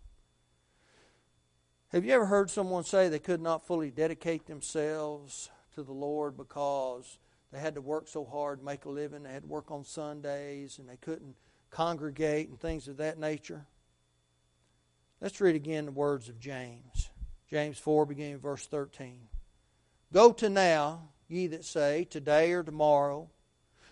Have 1.88 2.04
you 2.04 2.12
ever 2.12 2.26
heard 2.26 2.50
someone 2.50 2.84
say 2.84 3.08
they 3.08 3.18
could 3.18 3.40
not 3.40 3.66
fully 3.66 3.90
dedicate 3.90 4.46
themselves 4.46 5.50
to 5.74 5.82
the 5.82 5.92
Lord 5.92 6.36
because 6.36 7.18
they 7.52 7.60
had 7.60 7.76
to 7.76 7.80
work 7.80 8.08
so 8.08 8.24
hard, 8.24 8.64
make 8.64 8.84
a 8.84 8.90
living, 8.90 9.22
they 9.22 9.32
had 9.32 9.42
to 9.42 9.48
work 9.48 9.70
on 9.70 9.84
Sundays, 9.84 10.78
and 10.78 10.88
they 10.88 10.96
couldn't 10.96 11.36
congregate 11.70 12.48
and 12.48 12.58
things 12.58 12.88
of 12.88 12.96
that 12.96 13.18
nature? 13.18 13.66
Let's 15.20 15.40
read 15.40 15.54
again 15.54 15.86
the 15.86 15.92
words 15.92 16.28
of 16.28 16.40
James. 16.40 17.10
James 17.48 17.78
4, 17.78 18.06
beginning 18.06 18.38
verse 18.38 18.66
13. 18.66 19.28
Go 20.12 20.32
to 20.32 20.48
now, 20.48 21.10
ye 21.28 21.46
that 21.48 21.64
say, 21.64 22.04
today 22.04 22.52
or 22.52 22.62
tomorrow, 22.64 23.30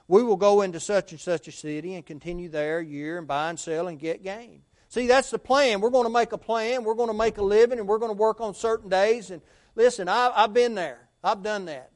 we 0.08 0.22
will 0.22 0.36
go 0.36 0.62
into 0.62 0.80
such 0.80 1.12
and 1.12 1.20
such 1.20 1.48
a 1.48 1.52
city 1.52 1.94
and 1.94 2.04
continue 2.04 2.48
there 2.48 2.80
a 2.80 2.84
year 2.84 3.18
and 3.18 3.26
buy 3.26 3.48
and 3.50 3.58
sell 3.58 3.88
and 3.88 3.98
get 3.98 4.22
gain. 4.22 4.62
See, 4.92 5.06
that's 5.06 5.30
the 5.30 5.38
plan. 5.38 5.80
We're 5.80 5.88
going 5.88 6.04
to 6.04 6.12
make 6.12 6.32
a 6.32 6.38
plan. 6.38 6.84
We're 6.84 6.92
going 6.92 7.08
to 7.08 7.14
make 7.14 7.38
a 7.38 7.42
living 7.42 7.78
and 7.78 7.88
we're 7.88 7.96
going 7.96 8.10
to 8.10 8.18
work 8.18 8.42
on 8.42 8.52
certain 8.52 8.90
days. 8.90 9.30
And 9.30 9.40
listen, 9.74 10.06
I, 10.06 10.30
I've 10.36 10.52
been 10.52 10.74
there. 10.74 11.08
I've 11.24 11.42
done 11.42 11.64
that. 11.64 11.92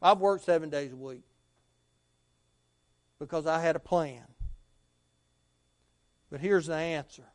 I've 0.00 0.18
worked 0.18 0.46
seven 0.46 0.70
days 0.70 0.92
a 0.92 0.96
week 0.96 1.24
because 3.18 3.46
I 3.46 3.60
had 3.60 3.76
a 3.76 3.78
plan. 3.78 4.22
But 6.30 6.40
here's 6.40 6.68
the 6.68 6.74
answer. 6.74 7.26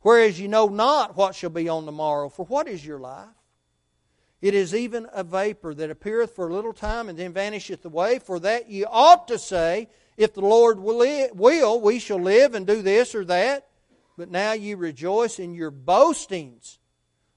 Whereas 0.00 0.40
you 0.40 0.48
know 0.48 0.68
not 0.68 1.14
what 1.14 1.34
shall 1.34 1.50
be 1.50 1.68
on 1.68 1.84
the 1.84 1.92
morrow, 1.92 2.30
for 2.30 2.46
what 2.46 2.66
is 2.66 2.86
your 2.86 2.98
life? 2.98 3.28
It 4.40 4.54
is 4.54 4.74
even 4.74 5.06
a 5.12 5.22
vapor 5.22 5.74
that 5.74 5.90
appeareth 5.90 6.34
for 6.34 6.48
a 6.48 6.54
little 6.54 6.72
time 6.72 7.10
and 7.10 7.18
then 7.18 7.34
vanisheth 7.34 7.84
away. 7.84 8.20
For 8.20 8.40
that 8.40 8.70
ye 8.70 8.86
ought 8.86 9.28
to 9.28 9.38
say, 9.38 9.90
If 10.18 10.34
the 10.34 10.40
Lord 10.40 10.80
will, 10.80 11.80
we 11.80 11.98
shall 12.00 12.20
live 12.20 12.54
and 12.54 12.66
do 12.66 12.82
this 12.82 13.14
or 13.14 13.24
that. 13.26 13.68
But 14.18 14.32
now 14.32 14.52
ye 14.52 14.74
rejoice 14.74 15.38
in 15.38 15.54
your 15.54 15.70
boastings. 15.70 16.80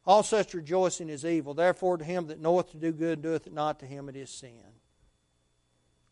All 0.03 0.23
such 0.23 0.55
rejoicing 0.55 1.07
is 1.07 1.23
evil. 1.23 1.53
Therefore, 1.53 1.97
to 1.97 2.03
him 2.03 2.25
that 2.27 2.41
knoweth 2.41 2.71
to 2.71 2.77
do 2.77 2.91
good 2.91 3.21
doeth 3.21 3.45
it 3.45 3.53
not, 3.53 3.79
to 3.81 3.85
him 3.85 4.09
it 4.09 4.15
is 4.15 4.31
sin. 4.31 4.63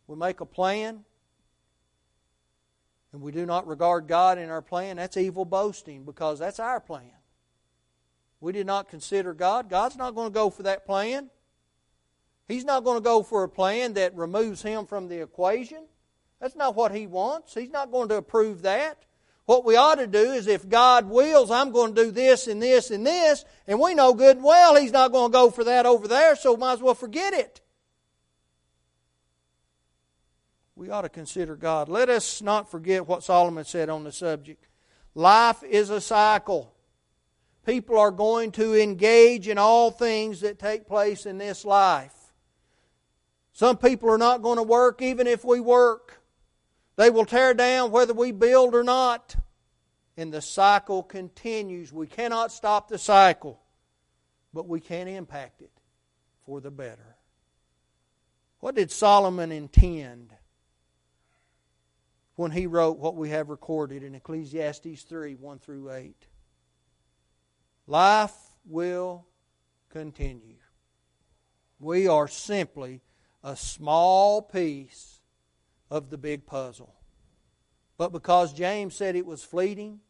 We 0.06 0.14
make 0.14 0.40
a 0.40 0.46
plan, 0.46 1.04
and 3.12 3.20
we 3.20 3.32
do 3.32 3.44
not 3.44 3.66
regard 3.66 4.06
God 4.06 4.38
in 4.38 4.48
our 4.48 4.62
plan. 4.62 4.96
That's 4.96 5.16
evil 5.16 5.44
boasting 5.44 6.04
because 6.04 6.38
that's 6.38 6.60
our 6.60 6.78
plan. 6.78 7.10
We 8.40 8.52
did 8.52 8.66
not 8.68 8.88
consider 8.88 9.34
God. 9.34 9.68
God's 9.68 9.96
not 9.96 10.14
going 10.14 10.28
to 10.28 10.34
go 10.34 10.50
for 10.50 10.62
that 10.62 10.86
plan. 10.86 11.30
He's 12.46 12.64
not 12.64 12.84
going 12.84 12.96
to 12.96 13.04
go 13.04 13.24
for 13.24 13.42
a 13.42 13.48
plan 13.48 13.94
that 13.94 14.14
removes 14.14 14.62
him 14.62 14.86
from 14.86 15.08
the 15.08 15.20
equation. 15.20 15.86
That's 16.40 16.56
not 16.56 16.74
what 16.74 16.94
he 16.94 17.06
wants. 17.06 17.54
He's 17.54 17.70
not 17.70 17.90
going 17.90 18.08
to 18.08 18.16
approve 18.16 18.62
that. 18.62 19.04
What 19.46 19.64
we 19.64 19.76
ought 19.76 19.96
to 19.96 20.06
do 20.06 20.32
is 20.32 20.46
if 20.46 20.68
God 20.68 21.08
wills, 21.08 21.50
I'm 21.50 21.72
going 21.72 21.94
to 21.94 22.04
do 22.04 22.10
this 22.10 22.46
and 22.46 22.62
this 22.62 22.90
and 22.90 23.06
this, 23.06 23.44
and 23.66 23.80
we 23.80 23.94
know 23.94 24.14
good 24.14 24.36
and 24.36 24.44
well 24.44 24.76
he's 24.76 24.92
not 24.92 25.12
going 25.12 25.32
to 25.32 25.36
go 25.36 25.50
for 25.50 25.64
that 25.64 25.86
over 25.86 26.06
there, 26.06 26.36
so 26.36 26.56
might 26.56 26.74
as 26.74 26.82
well 26.82 26.94
forget 26.94 27.34
it. 27.34 27.60
We 30.76 30.88
ought 30.90 31.02
to 31.02 31.08
consider 31.08 31.56
God. 31.56 31.88
Let 31.88 32.08
us 32.08 32.40
not 32.40 32.70
forget 32.70 33.06
what 33.06 33.24
Solomon 33.24 33.64
said 33.64 33.90
on 33.90 34.04
the 34.04 34.12
subject. 34.12 34.66
Life 35.14 35.62
is 35.64 35.90
a 35.90 36.00
cycle 36.00 36.72
people 37.64 37.98
are 37.98 38.10
going 38.10 38.52
to 38.52 38.74
engage 38.74 39.48
in 39.48 39.58
all 39.58 39.90
things 39.90 40.40
that 40.40 40.58
take 40.58 40.86
place 40.86 41.26
in 41.26 41.38
this 41.38 41.64
life. 41.64 42.14
Some 43.52 43.76
people 43.76 44.10
are 44.10 44.18
not 44.18 44.42
going 44.42 44.56
to 44.56 44.62
work 44.62 45.02
even 45.02 45.26
if 45.26 45.44
we 45.44 45.60
work. 45.60 46.19
They 47.00 47.08
will 47.08 47.24
tear 47.24 47.54
down 47.54 47.92
whether 47.92 48.12
we 48.12 48.30
build 48.30 48.74
or 48.74 48.84
not. 48.84 49.34
And 50.18 50.30
the 50.30 50.42
cycle 50.42 51.02
continues. 51.02 51.94
We 51.94 52.06
cannot 52.06 52.52
stop 52.52 52.88
the 52.88 52.98
cycle, 52.98 53.58
but 54.52 54.68
we 54.68 54.80
can 54.80 55.08
impact 55.08 55.62
it 55.62 55.72
for 56.44 56.60
the 56.60 56.70
better. 56.70 57.16
What 58.58 58.74
did 58.74 58.90
Solomon 58.90 59.50
intend 59.50 60.34
when 62.36 62.50
he 62.50 62.66
wrote 62.66 62.98
what 62.98 63.16
we 63.16 63.30
have 63.30 63.48
recorded 63.48 64.02
in 64.02 64.14
Ecclesiastes 64.14 65.00
3 65.04 65.36
1 65.36 65.58
through 65.58 65.90
8? 65.90 66.26
Life 67.86 68.36
will 68.66 69.26
continue. 69.88 70.58
We 71.78 72.08
are 72.08 72.28
simply 72.28 73.00
a 73.42 73.56
small 73.56 74.42
piece 74.42 75.19
of 75.90 76.10
the 76.10 76.18
big 76.18 76.46
puzzle. 76.46 76.94
But 77.98 78.12
because 78.12 78.52
James 78.52 78.94
said 78.94 79.16
it 79.16 79.26
was 79.26 79.42
fleeting, 79.42 80.00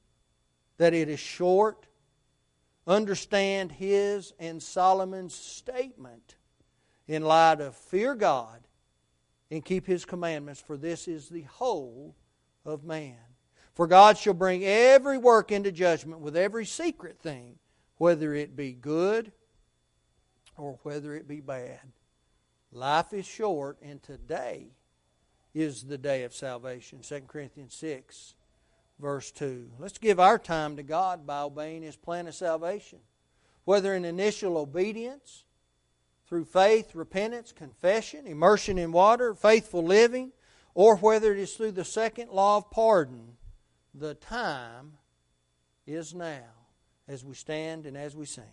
that 0.77 0.95
it 0.95 1.09
is 1.09 1.21
short, 1.21 1.87
understand 2.87 3.73
his 3.73 4.33
and 4.38 4.62
Solomon's 4.62 5.35
statement 5.35 6.37
in 7.09 7.23
light 7.23 7.61
of 7.61 7.75
fear 7.75 8.14
God 8.14 8.61
and 9.51 9.64
keep 9.64 9.87
his 9.87 10.05
commandments, 10.05 10.61
for 10.61 10.77
this 10.77 11.09
is 11.09 11.29
the 11.29 11.43
whole 11.43 12.14
of 12.64 12.85
man. 12.85 13.16
For 13.75 13.87
God 13.87 14.19
shall 14.19 14.35
bring 14.35 14.64
every 14.64 15.19
work 15.19 15.51
into 15.51 15.73
judgment 15.73 16.21
with 16.21 16.37
every 16.37 16.66
secret 16.66 17.19
thing, 17.19 17.59
whether 17.97 18.35
it 18.35 18.55
be 18.55 18.73
good 18.73 19.33
or 20.57 20.79
whether 20.83 21.14
it 21.14 21.27
be 21.27 21.40
bad. 21.40 21.81
Life 22.73 23.12
is 23.12 23.27
short, 23.27 23.79
and 23.83 24.03
today 24.03 24.69
is 25.55 25.85
the 25.85 25.99
day 25.99 26.25
of 26.25 26.35
salvation. 26.35 27.01
2 27.03 27.23
Corinthians 27.27 27.75
6, 27.75 28.35
verse 28.99 29.31
2. 29.31 29.71
Let's 29.79 29.99
give 29.99 30.21
our 30.21 30.39
time 30.39 30.77
to 30.77 30.83
God 30.83 31.27
by 31.27 31.41
obeying 31.43 31.83
His 31.83 31.97
plan 31.97 32.27
of 32.27 32.35
salvation. 32.35 33.01
Whether 33.65 33.95
in 33.95 34.05
initial 34.05 34.57
obedience, 34.57 35.45
through 36.27 36.45
faith, 36.45 36.95
repentance, 36.95 37.51
confession, 37.51 38.27
immersion 38.27 38.79
in 38.79 38.93
water, 38.93 39.35
faithful 39.35 39.85
living, 39.85 40.33
or 40.75 40.97
whether 40.97 41.33
it 41.33 41.39
is 41.39 41.55
through 41.55 41.73
the 41.73 41.85
second 41.85 42.31
law 42.31 42.59
of 42.59 42.71
pardon, 42.71 43.37
the 43.93 44.15
time 44.15 44.93
is 45.87 46.15
now 46.15 46.45
as 47.09 47.25
we 47.25 47.35
stand 47.35 47.85
and 47.85 47.97
as 47.97 48.15
we 48.15 48.27
sing. 48.27 48.45